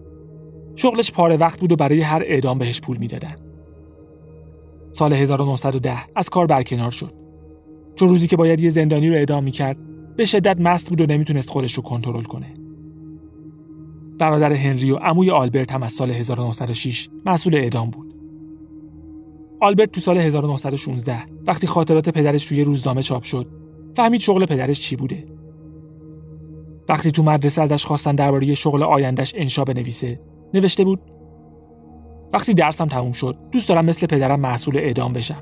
شغلش 0.76 1.12
پاره 1.12 1.38
وقت 1.38 1.60
بود 1.60 1.72
و 1.72 1.76
برای 1.76 2.02
هر 2.02 2.24
اعدام 2.26 2.58
بهش 2.58 2.82
پول 2.82 2.98
می‌دادن. 2.98 3.53
سال 4.94 5.14
1910 5.14 5.98
از 6.16 6.30
کار 6.30 6.48
برکنار 6.48 6.92
شد. 6.92 7.14
چون 7.96 8.08
روزی 8.08 8.28
که 8.28 8.38
باید 8.38 8.60
یه 8.60 8.70
زندانی 8.70 9.10
رو 9.10 9.16
اعدام 9.16 9.44
می‌کرد 9.44 9.78
به 10.16 10.26
شدت 10.26 10.60
مست 10.60 10.90
بود 10.90 11.02
و 11.02 11.06
نمی‌تونست 11.06 11.50
خودش 11.50 11.74
رو 11.74 11.84
کنترل 11.84 12.24
کنه. 12.24 12.54
برادر 14.20 14.54
هنری 14.54 14.92
و 14.92 14.96
عموی 14.96 15.32
آلبرت 15.32 15.72
هم 15.72 15.84
از 15.84 15.92
سال 15.92 16.12
1906 16.12 17.10
مسئول 17.26 17.56
اعدام 17.56 17.90
بود. 17.90 18.14
آلبرت 19.62 19.92
تو 19.92 20.02
سال 20.02 20.18
1916 20.18 21.18
وقتی 21.48 21.68
خاطرات 21.68 22.10
پدرش 22.10 22.48
روی 22.48 22.64
روزنامه 22.64 23.02
چاپ 23.02 23.24
شد 23.24 23.48
فهمید 23.94 24.22
شغل 24.22 24.46
پدرش 24.46 24.80
چی 24.80 24.96
بوده. 24.96 25.26
وقتی 26.90 27.12
تو 27.12 27.24
مدرسه 27.24 27.62
ازش 27.62 27.86
خواستن 27.86 28.16
درباره 28.16 28.54
شغل 28.54 28.84
آیندهش 28.84 29.34
انشا 29.38 29.64
بنویسه 29.64 30.20
نوشته 30.54 30.84
بود 30.84 31.00
وقتی 32.34 32.54
درسم 32.54 32.88
تموم 32.88 33.12
شد 33.12 33.38
دوست 33.52 33.70
دارم 33.70 33.86
مثل 33.86 34.08
پدرم 34.08 34.40
محصول 34.40 34.78
اعدام 34.78 35.14
بشم. 35.14 35.42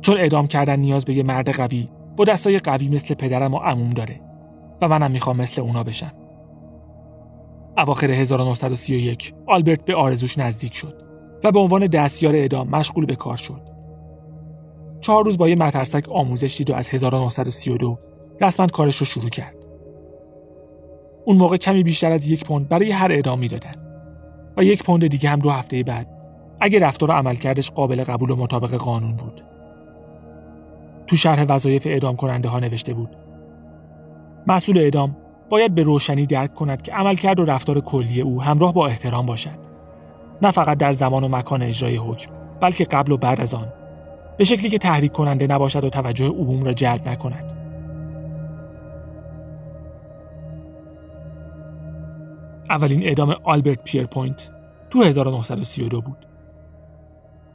چون 0.00 0.16
اعدام 0.16 0.46
کردن 0.46 0.78
نیاز 0.78 1.04
به 1.04 1.14
یه 1.14 1.22
مرد 1.22 1.50
قوی 1.50 1.88
با 2.16 2.24
دستای 2.24 2.58
قوی 2.58 2.88
مثل 2.88 3.14
پدرم 3.14 3.54
و 3.54 3.58
عموم 3.58 3.90
داره 3.90 4.20
و 4.82 4.88
منم 4.88 5.10
می‌خوام 5.10 5.36
مثل 5.36 5.62
اونا 5.62 5.82
بشم. 5.82 6.12
اواخر 7.78 8.10
1931 8.10 9.34
آلبرت 9.46 9.84
به 9.84 9.94
آرزوش 9.94 10.38
نزدیک 10.38 10.74
شد 10.74 11.02
و 11.44 11.52
به 11.52 11.58
عنوان 11.58 11.86
دستیار 11.86 12.36
اعدام 12.36 12.68
مشغول 12.68 13.06
به 13.06 13.14
کار 13.14 13.36
شد. 13.36 13.60
چهار 15.00 15.24
روز 15.24 15.38
با 15.38 15.48
یه 15.48 15.56
مترسک 15.56 16.08
آموزش 16.08 16.56
دید 16.56 16.70
و 16.70 16.74
از 16.74 16.90
1932 16.90 17.98
رسما 18.40 18.66
کارش 18.66 18.96
رو 18.96 19.06
شروع 19.06 19.28
کرد. 19.28 19.54
اون 21.24 21.36
موقع 21.36 21.56
کمی 21.56 21.82
بیشتر 21.82 22.12
از 22.12 22.30
یک 22.30 22.44
پوند 22.44 22.68
برای 22.68 22.90
هر 22.90 23.12
اعدام 23.12 23.38
می‌دادن 23.38 23.74
و 24.56 24.64
یک 24.64 24.82
پوند 24.82 25.06
دیگه 25.06 25.28
هم 25.28 25.38
دو 25.38 25.50
هفته 25.50 25.82
بعد 25.82 26.17
اگه 26.60 26.78
رفتار 26.78 27.10
و 27.10 27.12
عملکردش 27.12 27.70
قابل 27.70 28.04
قبول 28.04 28.30
و 28.30 28.36
مطابق 28.36 28.74
قانون 28.74 29.12
بود. 29.12 29.40
تو 31.06 31.16
شرح 31.16 31.44
وظایف 31.48 31.86
اعدام 31.86 32.16
کننده 32.16 32.48
ها 32.48 32.60
نوشته 32.60 32.94
بود. 32.94 33.16
مسئول 34.46 34.78
اعدام 34.78 35.16
باید 35.50 35.74
به 35.74 35.82
روشنی 35.82 36.26
درک 36.26 36.54
کند 36.54 36.82
که 36.82 36.92
عملکرد 36.92 37.40
و 37.40 37.44
رفتار 37.44 37.80
کلی 37.80 38.20
او 38.20 38.42
همراه 38.42 38.74
با 38.74 38.86
احترام 38.86 39.26
باشد. 39.26 39.58
نه 40.42 40.50
فقط 40.50 40.78
در 40.78 40.92
زمان 40.92 41.24
و 41.24 41.28
مکان 41.28 41.62
اجرای 41.62 41.96
حکم، 41.96 42.30
بلکه 42.60 42.84
قبل 42.84 43.12
و 43.12 43.16
بعد 43.16 43.40
از 43.40 43.54
آن. 43.54 43.68
به 44.36 44.44
شکلی 44.44 44.68
که 44.68 44.78
تحریک 44.78 45.12
کننده 45.12 45.46
نباشد 45.46 45.84
و 45.84 45.90
توجه 45.90 46.26
عموم 46.26 46.64
را 46.64 46.72
جلب 46.72 47.08
نکند. 47.08 47.52
اولین 52.70 53.02
اعدام 53.02 53.36
آلبرت 53.42 53.84
پیرپوینت 53.84 54.50
تو 54.90 55.02
1932 55.02 56.00
بود. 56.00 56.27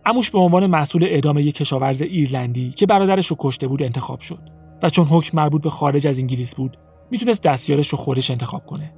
عموش 0.06 0.32
به 0.32 0.39
عنوان 0.39 0.68
مسئول 0.68 1.04
اعدام 1.04 1.38
یک 1.38 1.56
کشاورز 1.56 2.02
ایرلندی 2.02 2.70
که 2.70 2.86
برادرش 2.86 3.28
رو 3.28 3.36
کشته 3.39 3.68
بود 3.68 3.84
انتخاب 3.84 4.20
شد 4.20 4.39
و 4.84 4.89
چون 4.89 5.06
حکم 5.06 5.38
مربوط 5.38 5.63
به 5.63 5.70
خارج 5.70 6.08
از 6.08 6.20
انگلیس 6.20 6.56
بود 6.56 6.78
می‌تونست 7.12 7.44
دستیارش 7.44 7.88
رو 7.88 7.98
خودش 7.98 8.32
انتخاب 8.32 8.66
کنه. 8.66 8.94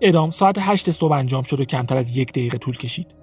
اعدام 0.00 0.30
ساعت 0.30 0.56
8 0.60 0.90
صبح 0.90 1.12
انجام 1.12 1.42
شد 1.42 1.60
و 1.60 1.64
کمتر 1.64 1.96
از 1.96 2.16
یک 2.16 2.30
دقیقه 2.30 2.58
طول 2.58 2.76
کشید. 2.76 3.14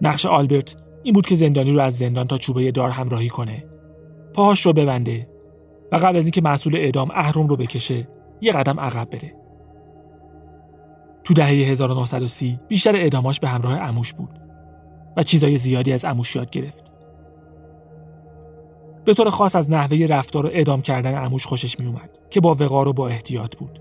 نقش 0.00 0.26
آلبرت 0.26 0.76
این 1.02 1.14
بود 1.14 1.26
که 1.26 1.34
زندانی 1.34 1.72
رو 1.72 1.80
از 1.80 1.98
زندان 1.98 2.26
تا 2.26 2.38
چوبه 2.38 2.70
دار 2.70 2.90
همراهی 2.90 3.28
کنه. 3.28 3.64
پاهاش 4.34 4.66
رو 4.66 4.72
ببنده 4.72 5.28
و 5.92 5.96
قبل 5.96 6.16
از 6.16 6.24
اینکه 6.24 6.42
مسئول 6.42 6.76
اعدام 6.76 7.10
اهرم 7.10 7.46
رو 7.46 7.56
بکشه 7.56 8.08
یه 8.40 8.52
قدم 8.52 8.80
عقب 8.80 9.10
بره. 9.10 9.34
تو 11.24 11.34
دهه 11.34 11.48
1930 11.48 12.58
بیشتر 12.68 12.96
اعداماش 12.96 13.40
به 13.40 13.48
همراه 13.48 13.80
اموش 13.80 14.12
بود 14.12 14.43
و 15.16 15.22
چیزای 15.22 15.56
زیادی 15.56 15.92
از 15.92 16.04
اموش 16.04 16.36
یاد 16.36 16.50
گرفت. 16.50 16.84
به 19.04 19.14
طور 19.14 19.30
خاص 19.30 19.56
از 19.56 19.70
نحوه 19.70 20.06
رفتار 20.06 20.46
و 20.46 20.48
اعدام 20.48 20.82
کردن 20.82 21.24
اموش 21.24 21.46
خوشش 21.46 21.80
می 21.80 21.86
اومد 21.86 22.18
که 22.30 22.40
با 22.40 22.54
وقار 22.54 22.88
و 22.88 22.92
با 22.92 23.08
احتیاط 23.08 23.56
بود. 23.56 23.78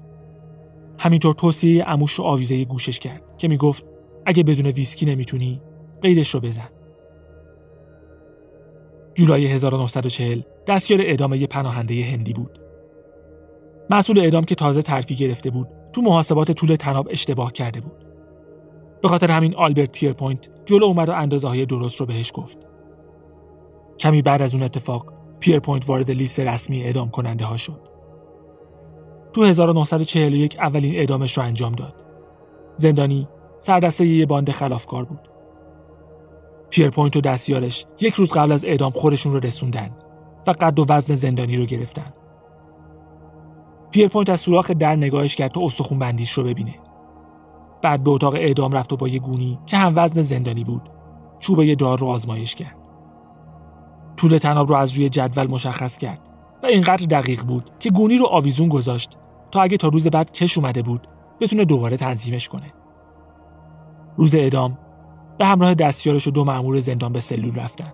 همینطور 0.99 1.33
توصیه 1.33 1.89
اموش 1.89 2.13
رو 2.13 2.23
آویزه 2.23 2.65
گوشش 2.65 2.99
کرد 2.99 3.21
که 3.37 3.47
می 3.47 3.57
گفت 3.57 3.85
اگه 4.25 4.43
بدون 4.43 4.65
ویسکی 4.65 5.05
نمی‌تونی 5.05 5.61
قیدش 6.01 6.29
رو 6.29 6.39
بزن. 6.39 6.69
جولای 9.13 9.47
1940 9.47 10.41
دستیار 10.67 11.01
اعدام 11.01 11.33
یک 11.33 11.49
پناهنده 11.49 12.03
هندی 12.03 12.33
بود. 12.33 12.59
مسئول 13.89 14.19
اعدام 14.19 14.43
که 14.43 14.55
تازه 14.55 14.81
ترفیع 14.81 15.15
گرفته 15.15 15.49
بود 15.49 15.67
تو 15.93 16.01
محاسبات 16.01 16.51
طول 16.51 16.75
طناب 16.75 17.07
اشتباه 17.11 17.53
کرده 17.53 17.81
بود. 17.81 18.12
به 19.03 19.09
خاطر 19.09 19.31
همین 19.31 19.55
آلبرت 19.55 19.91
پیرپوینت 19.91 20.49
جلو 20.65 20.85
اومد 20.85 21.09
و 21.09 21.11
اندازه 21.11 21.47
های 21.47 21.65
درست 21.65 21.99
رو 21.99 22.05
بهش 22.05 22.31
گفت. 22.35 22.57
کمی 23.99 24.21
بعد 24.21 24.41
از 24.41 24.53
اون 24.53 24.63
اتفاق 24.63 25.13
پیرپوینت 25.39 25.89
وارد 25.89 26.11
لیست 26.11 26.39
رسمی 26.39 26.83
اعدام 26.83 27.09
کننده 27.09 27.45
ها 27.45 27.57
شد. 27.57 27.79
تو 29.33 29.43
1941 29.43 30.59
اولین 30.59 30.95
اعدامش 30.95 31.37
رو 31.37 31.43
انجام 31.43 31.71
داد. 31.71 31.93
زندانی 32.75 33.27
سردسته 33.59 34.05
یه 34.05 34.25
باند 34.25 34.51
خلافکار 34.51 35.05
بود. 35.05 35.29
پیرپوینت 36.69 37.17
و 37.17 37.21
دستیارش 37.21 37.85
یک 37.99 38.13
روز 38.13 38.31
قبل 38.31 38.51
از 38.51 38.65
اعدام 38.65 38.91
خودشون 38.91 39.33
رو 39.33 39.39
رسوندن 39.39 39.89
و 40.47 40.51
قد 40.51 40.79
و 40.79 40.85
وزن 40.89 41.15
زندانی 41.15 41.57
رو 41.57 41.65
گرفتن. 41.65 42.13
پیرپوینت 43.91 44.29
از 44.29 44.39
سوراخ 44.39 44.71
در 44.71 44.95
نگاهش 44.95 45.35
کرد 45.35 45.51
تا 45.51 45.61
استخون 45.61 45.99
بندیش 45.99 46.31
رو 46.31 46.43
ببینه. 46.43 46.75
بعد 47.83 48.03
به 48.03 48.11
اتاق 48.11 48.35
اعدام 48.35 48.71
رفت 48.71 48.93
و 48.93 48.95
با 48.95 49.07
یه 49.07 49.19
گونی 49.19 49.59
که 49.65 49.77
هم 49.77 49.93
وزن 49.95 50.21
زندانی 50.21 50.63
بود 50.63 50.89
چوبه 51.39 51.75
دار 51.75 51.99
رو 51.99 52.07
آزمایش 52.07 52.55
کرد. 52.55 52.75
طول 54.17 54.37
طناب 54.37 54.69
رو 54.69 54.75
از 54.75 54.91
روی 54.91 55.09
جدول 55.09 55.47
مشخص 55.47 55.97
کرد 55.97 56.19
و 56.63 56.65
اینقدر 56.65 57.05
دقیق 57.05 57.43
بود 57.43 57.69
که 57.79 57.89
گونی 57.89 58.17
رو 58.17 58.25
آویزون 58.25 58.69
گذاشت 58.69 59.17
تا 59.51 59.61
اگه 59.61 59.77
تا 59.77 59.87
روز 59.87 60.07
بعد 60.07 60.31
کش 60.31 60.57
اومده 60.57 60.81
بود 60.81 61.07
بتونه 61.39 61.65
دوباره 61.65 61.97
تنظیمش 61.97 62.49
کنه. 62.49 62.73
روز 64.17 64.35
اعدام 64.35 64.77
به 65.37 65.45
همراه 65.45 65.73
دستیارش 65.73 66.27
و 66.27 66.31
دو 66.31 66.43
مأمور 66.43 66.79
زندان 66.79 67.13
به 67.13 67.19
سلول 67.19 67.55
رفتن. 67.55 67.93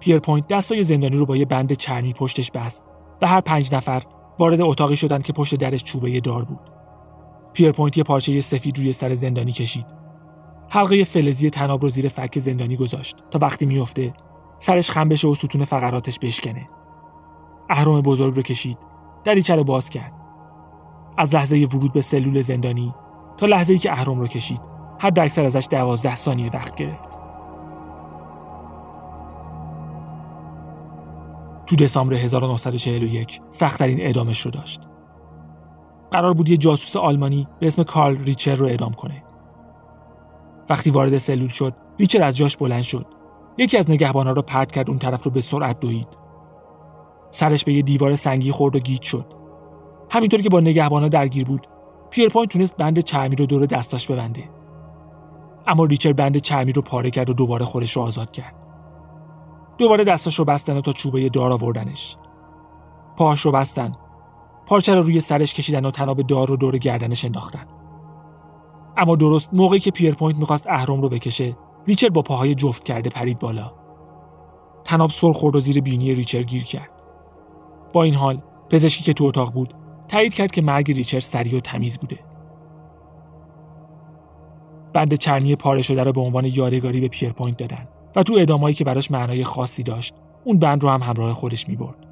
پیرپوینت 0.00 0.48
دستای 0.48 0.82
زندانی 0.82 1.16
رو 1.16 1.26
با 1.26 1.36
یه 1.36 1.44
بند 1.44 1.72
چرمی 1.72 2.12
پشتش 2.12 2.50
بست 2.50 2.84
و 3.22 3.26
هر 3.26 3.40
پنج 3.40 3.74
نفر 3.74 4.02
وارد 4.38 4.60
اتاقی 4.60 4.96
شدن 4.96 5.22
که 5.22 5.32
پشت 5.32 5.54
درش 5.54 5.84
چوبه 5.84 6.20
دار 6.20 6.44
بود. 6.44 6.75
پیرپوینت 7.56 7.98
یه 7.98 8.04
پارچه 8.04 8.40
سفید 8.40 8.78
روی 8.78 8.92
سر 8.92 9.14
زندانی 9.14 9.52
کشید. 9.52 9.86
حلقه 10.70 11.04
فلزی 11.04 11.50
طناب 11.50 11.82
رو 11.82 11.88
زیر 11.88 12.08
فک 12.08 12.38
زندانی 12.38 12.76
گذاشت 12.76 13.16
تا 13.30 13.38
وقتی 13.42 13.66
میافته 13.66 14.12
سرش 14.58 14.90
خم 14.90 15.08
بشه 15.08 15.28
و 15.28 15.34
ستون 15.34 15.64
فقراتش 15.64 16.18
بشکنه. 16.18 16.68
اهرام 17.70 18.00
بزرگ 18.00 18.36
رو 18.36 18.42
کشید. 18.42 18.78
دریچه 19.24 19.56
رو 19.56 19.64
باز 19.64 19.90
کرد. 19.90 20.12
از 21.18 21.34
لحظه 21.34 21.56
ورود 21.56 21.92
به 21.92 22.00
سلول 22.00 22.40
زندانی 22.40 22.94
تا 23.36 23.46
لحظه 23.46 23.72
ای 23.72 23.78
که 23.78 23.92
اهرام 23.92 24.20
رو 24.20 24.26
کشید 24.26 24.60
حد 25.00 25.18
اکثر 25.18 25.44
ازش 25.44 25.68
دوازده 25.70 26.14
ثانیه 26.14 26.50
وقت 26.50 26.76
گرفت. 26.76 27.18
تو 31.66 31.76
دسامبر 31.76 32.14
1941 32.14 33.40
سختترین 33.48 34.00
اعدامش 34.00 34.40
رو 34.40 34.50
داشت. 34.50 34.80
قرار 36.16 36.34
بود 36.34 36.50
یه 36.50 36.56
جاسوس 36.56 36.96
آلمانی 36.96 37.48
به 37.60 37.66
اسم 37.66 37.82
کارل 37.82 38.24
ریچر 38.24 38.54
رو 38.54 38.66
اعدام 38.66 38.92
کنه. 38.92 39.22
وقتی 40.68 40.90
وارد 40.90 41.16
سلول 41.16 41.48
شد، 41.48 41.74
ریچر 41.98 42.22
از 42.22 42.36
جاش 42.36 42.56
بلند 42.56 42.82
شد. 42.82 43.06
یکی 43.58 43.78
از 43.78 43.90
نگهبانا 43.90 44.32
رو 44.32 44.42
پرت 44.42 44.72
کرد 44.72 44.88
اون 44.90 44.98
طرف 44.98 45.24
رو 45.24 45.30
به 45.30 45.40
سرعت 45.40 45.80
دوید. 45.80 46.08
سرش 47.30 47.64
به 47.64 47.72
یه 47.72 47.82
دیوار 47.82 48.14
سنگی 48.14 48.52
خورد 48.52 48.76
و 48.76 48.78
گیج 48.78 49.02
شد. 49.02 49.26
همینطور 50.10 50.40
که 50.40 50.48
با 50.48 50.60
نگهبانا 50.60 51.08
درگیر 51.08 51.44
بود، 51.44 51.66
پیرپوینت 52.10 52.52
تونست 52.52 52.76
بند 52.76 52.98
چرمی 52.98 53.36
رو 53.36 53.46
دور 53.46 53.66
دستاش 53.66 54.10
ببنده. 54.10 54.44
اما 55.66 55.84
ریچر 55.84 56.12
بند 56.12 56.36
چرمی 56.36 56.72
رو 56.72 56.82
پاره 56.82 57.10
کرد 57.10 57.30
و 57.30 57.32
دوباره 57.32 57.64
خودش 57.64 57.96
رو 57.96 58.02
آزاد 58.02 58.30
کرد. 58.30 58.54
دوباره 59.78 60.04
دستش 60.04 60.38
رو 60.38 60.44
بستن 60.44 60.80
تا 60.80 60.92
چوبه 60.92 61.28
دار 61.28 61.52
آوردنش. 61.52 62.16
پاش 63.16 63.40
رو 63.40 63.52
بستن. 63.52 63.92
پارچه 64.66 64.94
رو 64.94 65.02
روی 65.02 65.20
سرش 65.20 65.54
کشیدن 65.54 65.84
و 65.84 65.90
طناب 65.90 66.22
دار 66.22 66.48
رو 66.48 66.56
دور 66.56 66.78
گردنش 66.78 67.24
انداختن. 67.24 67.64
اما 68.96 69.16
درست 69.16 69.54
موقعی 69.54 69.80
که 69.80 69.90
پیرپوینت 69.90 70.38
می‌خواست 70.38 70.66
اهرم 70.66 71.02
رو 71.02 71.08
بکشه، 71.08 71.56
ریچر 71.86 72.08
با 72.08 72.22
پاهای 72.22 72.54
جفت 72.54 72.84
کرده 72.84 73.10
پرید 73.10 73.38
بالا. 73.38 73.72
طناب 74.84 75.10
سر 75.10 75.32
خورد 75.32 75.56
و 75.56 75.60
زیر 75.60 75.80
بینی 75.80 76.14
ریچر 76.14 76.42
گیر 76.42 76.64
کرد. 76.64 76.90
با 77.92 78.02
این 78.02 78.14
حال 78.14 78.42
پزشکی 78.70 79.04
که 79.04 79.12
تو 79.12 79.24
اتاق 79.24 79.52
بود 79.52 79.74
تایید 80.08 80.34
کرد 80.34 80.52
که 80.52 80.62
مرگ 80.62 80.92
ریچر 80.92 81.20
سریع 81.20 81.56
و 81.56 81.60
تمیز 81.60 81.98
بوده. 81.98 82.18
بند 84.92 85.14
چرمی 85.14 85.56
پاره 85.56 85.82
شده 85.82 86.02
رو 86.02 86.12
به 86.12 86.20
عنوان 86.20 86.44
یادگاری 86.44 87.00
به 87.00 87.08
پیرپوینت 87.08 87.56
دادن 87.56 87.88
و 88.16 88.22
تو 88.22 88.34
اعدامایی 88.38 88.74
که 88.74 88.84
براش 88.84 89.10
معنای 89.10 89.44
خاصی 89.44 89.82
داشت 89.82 90.14
اون 90.44 90.58
بند 90.58 90.82
رو 90.82 90.90
هم 90.90 91.02
همراه 91.02 91.34
خودش 91.34 91.68
می 91.68 91.76
برد. 91.76 92.05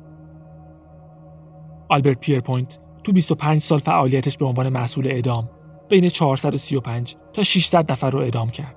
آلبرت 1.88 2.20
پیرپوینت 2.20 2.78
تو 3.04 3.12
25 3.12 3.62
سال 3.62 3.78
فعالیتش 3.78 4.36
به 4.36 4.46
عنوان 4.46 4.68
مسئول 4.68 5.06
اعدام 5.06 5.50
بین 5.88 6.08
435 6.08 7.16
تا 7.32 7.42
600 7.42 7.92
نفر 7.92 8.10
رو 8.10 8.20
اعدام 8.20 8.50
کرد. 8.50 8.76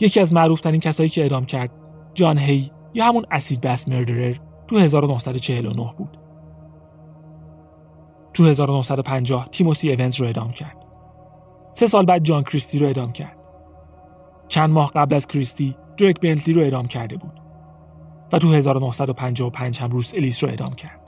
یکی 0.00 0.20
از 0.20 0.32
معروفترین 0.32 0.80
کسایی 0.80 1.08
که 1.08 1.22
اعدام 1.22 1.46
کرد 1.46 1.70
جان 2.14 2.38
هیگ 2.38 2.70
یا 2.94 3.04
همون 3.04 3.24
acid 3.30 3.60
bath 3.60 3.88
murderer 3.88 4.36
تو 4.66 4.78
1949 4.78 5.94
بود. 5.96 6.18
تو 8.34 8.46
1950 8.46 9.48
تیموسی 9.48 9.90
ایونز 9.90 10.20
رو 10.20 10.26
اعدام 10.26 10.50
کرد. 10.50 10.76
سه 11.72 11.86
سال 11.86 12.04
بعد 12.04 12.22
جان 12.22 12.44
کریستی 12.44 12.78
رو 12.78 12.86
اعدام 12.86 13.12
کرد. 13.12 13.38
چند 14.48 14.70
ماه 14.70 14.92
قبل 14.96 15.14
از 15.14 15.26
کریستی 15.26 15.76
دریک 15.96 16.20
بنتلی 16.20 16.54
رو 16.54 16.62
اعدام 16.62 16.86
کرده 16.86 17.16
بود 17.16 17.40
و 18.32 18.38
تو 18.38 18.52
1955 18.52 19.80
هم 19.80 19.90
روث 19.90 20.14
الیس 20.14 20.44
رو 20.44 20.50
اعدام 20.50 20.72
کرد. 20.72 21.07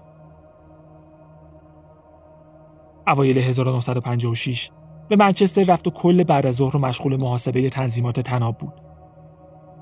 اوایل 3.11 3.39
1956 3.39 4.71
به 5.09 5.17
منچستر 5.17 5.65
رفت 5.65 5.87
و 5.87 5.91
کل 5.91 6.25
بعد 6.25 6.47
از 6.47 6.55
ظهر 6.55 6.77
مشغول 6.77 7.17
محاسبه 7.17 7.69
تنظیمات 7.69 8.21
طناب 8.21 8.59
بود. 8.59 8.73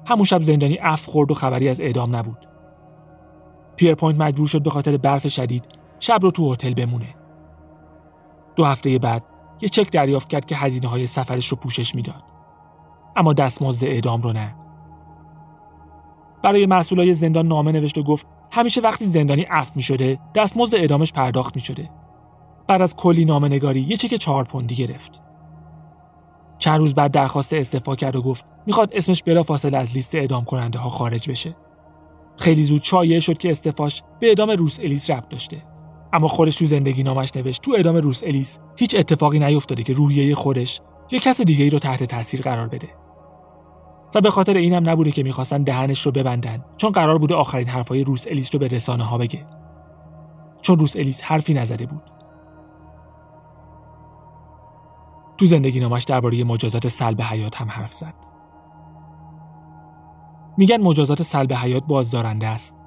همون 0.06 0.24
شب 0.24 0.42
زندانی 0.42 0.78
عفو 0.83 1.07
خورد 1.06 1.30
و 1.30 1.34
خبری 1.34 1.68
از 1.68 1.80
اعدام 1.80 2.16
نبود. 2.16 2.48
پیرپوینت 3.76 4.20
مجبور 4.20 4.46
شد 4.46 4.62
به 4.62 4.70
خاطر 4.70 4.96
برف 4.96 5.28
شدید 5.28 5.64
شب 6.00 6.18
رو 6.22 6.30
تو 6.30 6.52
هتل 6.52 6.74
بمونه. 6.74 7.14
دو 8.56 8.64
هفته 8.64 8.98
بعد 8.98 9.24
یه 9.60 9.68
چک 9.68 9.92
دریافت 9.92 10.28
کرد 10.28 10.46
که 10.46 10.56
هزینه 10.56 10.88
های 10.88 11.06
سفرش 11.06 11.48
رو 11.48 11.56
پوشش 11.56 11.94
می‌داد. 11.94 12.22
اما 13.16 13.32
دستمزد 13.32 13.84
اعدام 13.84 14.22
رو 14.22 14.32
نه. 14.32 14.54
برای 16.42 16.66
مسئولای 16.66 17.14
زندان 17.14 17.48
نامه 17.48 17.72
نوشت 17.72 17.98
و 17.98 18.02
گفت 18.02 18.26
همیشه 18.52 18.80
وقتی 18.80 19.06
زندانی 19.06 19.46
اف 19.50 19.76
می 19.76 19.82
شده 19.82 20.18
دستمزد 20.34 20.74
اعدامش 20.74 21.12
پرداخت 21.12 21.56
می 21.56 21.62
شده. 21.62 21.90
بعد 22.68 22.83
از 22.83 22.96
کلی 22.96 23.24
نامه 23.24 23.48
نگاری 23.48 23.81
یه 23.81 23.96
چک 23.96 24.14
چهار 24.14 24.44
پوندی 24.44 24.74
گرفت. 24.74 25.20
چند 26.59 26.78
روز 26.78 26.94
بعد 26.94 27.11
درخواست 27.11 27.54
استعفا 27.54 27.96
کرد 27.96 28.16
و 28.16 28.22
گفت 28.22 28.44
می‌خواد 28.66 28.90
اسمش 28.92 29.22
بلافاصله 29.22 29.78
از 29.78 29.94
لیست 29.94 30.14
اعدام 30.14 30.44
کننده 30.44 30.78
ها 30.78 30.90
خارج 30.90 31.31
بشه. 31.31 31.57
خیلی 32.37 32.62
زود 32.62 32.83
شایعه 32.83 33.20
شد 33.20 33.38
که 33.38 33.50
استعفاش 33.50 34.02
به 34.20 34.26
اعدام 34.26 34.50
روس 34.50 34.81
الیس 34.81 35.11
ربط 35.11 35.28
داشته. 35.28 35.62
اما 36.12 36.28
خودش 36.28 36.57
تو 36.57 36.66
زندگی 36.66 37.02
نامش 37.02 37.37
نوشت 37.37 37.62
تو 37.62 37.72
اعدام 37.76 37.96
روس 37.96 38.22
الیس 38.22 38.59
هیچ 38.76 38.94
اتفاقی 38.94 39.38
نیفتاده 39.38 39.83
که 39.83 39.92
روحیه 39.92 40.35
خودش 40.35 40.81
یه 41.11 41.20
کس 41.20 41.40
دیگه 41.40 41.64
ای 41.64 41.70
رو 41.70 41.78
تحت 41.78 42.04
تاثیر 42.04 42.40
قرار 42.42 42.68
بده. 42.68 42.88
و 44.14 44.20
به 44.20 44.31
خاطر 44.31 44.57
اینم 44.57 44.90
نبوده 44.90 45.11
که 45.11 45.22
می‌خواستن 45.22 45.62
دهنش 45.62 46.07
رو 46.07 46.12
ببندن 46.12 46.64
چون 46.76 46.90
قرار 46.90 47.18
بوده 47.18 47.35
آخرین 47.35 47.68
حرفای 47.68 48.04
روس 48.04 48.26
الیس 48.26 48.54
رو 48.54 48.59
به 48.59 48.68
رسانه 48.68 49.04
ها 49.04 49.18
بگه. 49.18 49.46
چون 50.62 50.78
روس 50.78 50.96
الیس 50.96 51.22
حرفی 51.22 51.54
نزده 51.54 51.87
بود. 51.87 52.17
تو 55.38 55.46
زندگی 55.46 55.81
نامش 55.81 56.05
درباره 56.05 56.44
مجازات 56.44 56.88
سلب 56.88 57.22
حیات 57.22 57.61
هم 57.61 57.68
حرف 57.70 57.92
زد. 57.92 58.14
میگن 60.57 60.77
مجازات 60.77 61.22
سلب 61.22 61.53
حیات 61.53 61.83
بازدارنده 61.87 62.46
است. 62.46 62.83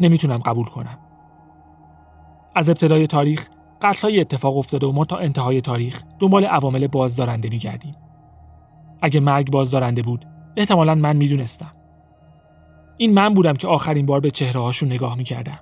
نمی‌تونم 0.00 0.38
قبول 0.38 0.64
کنم. 0.64 0.98
از 2.54 2.70
ابتدای 2.70 3.06
تاریخ 3.06 3.48
قتلهای 3.82 4.20
اتفاق 4.20 4.56
افتاده 4.56 4.86
و 4.86 4.92
ما 4.92 5.04
تا 5.04 5.16
انتهای 5.16 5.60
تاریخ 5.60 6.02
دنبال 6.18 6.44
عوامل 6.44 6.86
بازدارنده 6.86 7.48
میگردیم. 7.48 7.96
اگه 9.02 9.20
مرگ 9.20 9.50
بازدارنده 9.50 10.02
بود 10.02 10.24
احتمالا 10.56 10.94
من 10.94 11.16
می‌دونستم. 11.16 11.72
این 12.96 13.14
من 13.14 13.34
بودم 13.34 13.54
که 13.54 13.68
آخرین 13.68 14.06
بار 14.06 14.20
به 14.20 14.30
چهره 14.30 14.60
هاشون 14.60 14.92
نگاه 14.92 15.16
می‌کردم. 15.16 15.58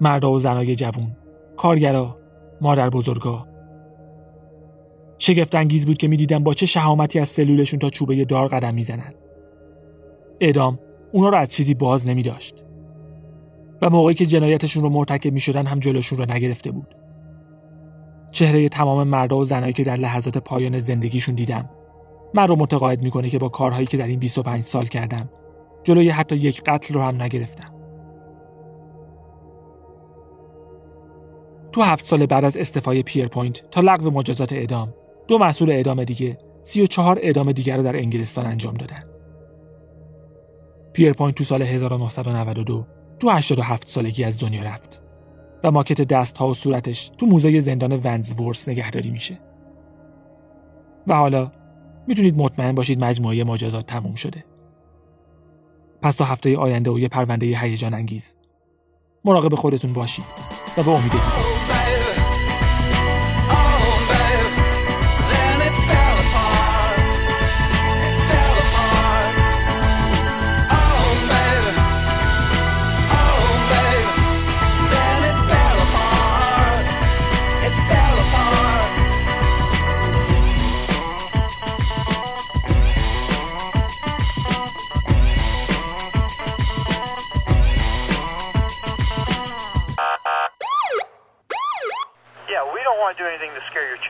مردا 0.00 0.32
و 0.32 0.38
زنای 0.38 0.74
جوون، 0.74 1.16
کارگرا، 1.56 2.18
مادر 2.60 2.90
بزرگا، 2.90 3.46
شگفت 5.22 5.54
انگیز 5.54 5.86
بود 5.86 5.98
که 5.98 6.08
می‌دیدم 6.08 6.44
با 6.44 6.52
چه 6.52 6.66
شهامتی 6.66 7.18
از 7.18 7.28
سلولشون 7.28 7.78
تا 7.78 7.88
چوبه 7.88 8.24
دار 8.24 8.48
قدم 8.48 8.74
می‌زنن. 8.74 9.14
اعدام 10.40 10.78
اونا 11.12 11.28
رو 11.28 11.36
از 11.36 11.52
چیزی 11.52 11.74
باز 11.74 12.08
نمی 12.08 12.22
داشت. 12.22 12.64
و 13.82 13.90
موقعی 13.90 14.14
که 14.14 14.26
جنایتشون 14.26 14.82
رو 14.82 14.88
مرتکب 14.88 15.32
می 15.32 15.40
شدن 15.40 15.66
هم 15.66 15.80
جلوشون 15.80 16.18
رو 16.18 16.32
نگرفته 16.32 16.70
بود. 16.70 16.94
چهره 18.30 18.68
تمام 18.68 19.08
مردا 19.08 19.36
و 19.36 19.44
زنایی 19.44 19.72
که 19.72 19.84
در 19.84 19.96
لحظات 19.96 20.38
پایان 20.38 20.78
زندگیشون 20.78 21.34
دیدم 21.34 21.70
من 22.34 22.48
رو 22.48 22.56
متقاعد 22.56 23.02
می‌کنه 23.02 23.28
که 23.28 23.38
با 23.38 23.48
کارهایی 23.48 23.86
که 23.86 23.96
در 23.96 24.06
این 24.06 24.18
25 24.18 24.64
سال 24.64 24.86
کردم 24.86 25.30
جلوی 25.84 26.10
حتی 26.10 26.36
یک 26.36 26.62
قتل 26.62 26.94
رو 26.94 27.02
هم 27.02 27.22
نگرفتم 27.22 27.74
تو 31.72 31.82
هفت 31.82 32.04
سال 32.04 32.26
بعد 32.26 32.44
از 32.44 32.56
استفای 32.56 33.02
پیر 33.02 33.28
پوینت 33.28 33.70
تا 33.70 33.80
لغو 33.80 34.10
مجازات 34.10 34.52
اعدام 34.52 34.94
دو 35.30 35.38
مسئول 35.38 35.70
اعدام 35.70 36.04
دیگه 36.04 36.38
سی 36.62 36.82
و 36.82 36.86
چهار 36.86 37.18
اعدام 37.22 37.52
دیگر 37.52 37.76
رو 37.76 37.82
در 37.82 37.96
انگلستان 37.96 38.46
انجام 38.46 38.74
دادن. 38.74 39.04
پیر 40.92 41.12
پوینت 41.12 41.34
تو 41.34 41.44
سال 41.44 41.62
1992 41.62 42.86
تو 43.18 43.30
87 43.30 43.88
سالگی 43.88 44.24
از 44.24 44.40
دنیا 44.40 44.62
رفت 44.62 45.02
و 45.64 45.70
ماکت 45.70 46.02
دست 46.02 46.38
ها 46.38 46.48
و 46.48 46.54
صورتش 46.54 47.10
تو 47.18 47.26
موزه 47.26 47.60
زندان 47.60 48.00
وندزورث 48.04 48.68
نگهداری 48.68 49.10
میشه. 49.10 49.40
و 51.06 51.14
حالا 51.14 51.52
می‌تونید 52.06 52.36
مطمئن 52.36 52.74
باشید 52.74 53.04
مجموعه 53.04 53.44
مجازات 53.44 53.86
تموم 53.86 54.14
شده. 54.14 54.44
پس 56.02 56.16
تا 56.16 56.24
هفته 56.24 56.58
آینده 56.58 56.90
و 56.90 56.98
یه 56.98 57.08
پرونده 57.08 57.46
هیجان 57.46 57.94
انگیز. 57.94 58.36
مراقب 59.24 59.54
خودتون 59.54 59.92
باشید 59.92 60.24
و 60.76 60.82
به 60.82 60.90
امید 60.90 61.12
دیدار 61.12 61.79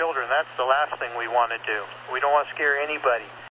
children. 0.01 0.25
That's 0.33 0.49
the 0.57 0.65
last 0.65 0.97
thing 0.97 1.13
we 1.19 1.29
want 1.29 1.53
to 1.53 1.61
do. 1.69 1.85
We 2.11 2.21
don't 2.21 2.33
want 2.33 2.49
to 2.49 2.55
scare 2.55 2.81
anybody. 2.81 3.29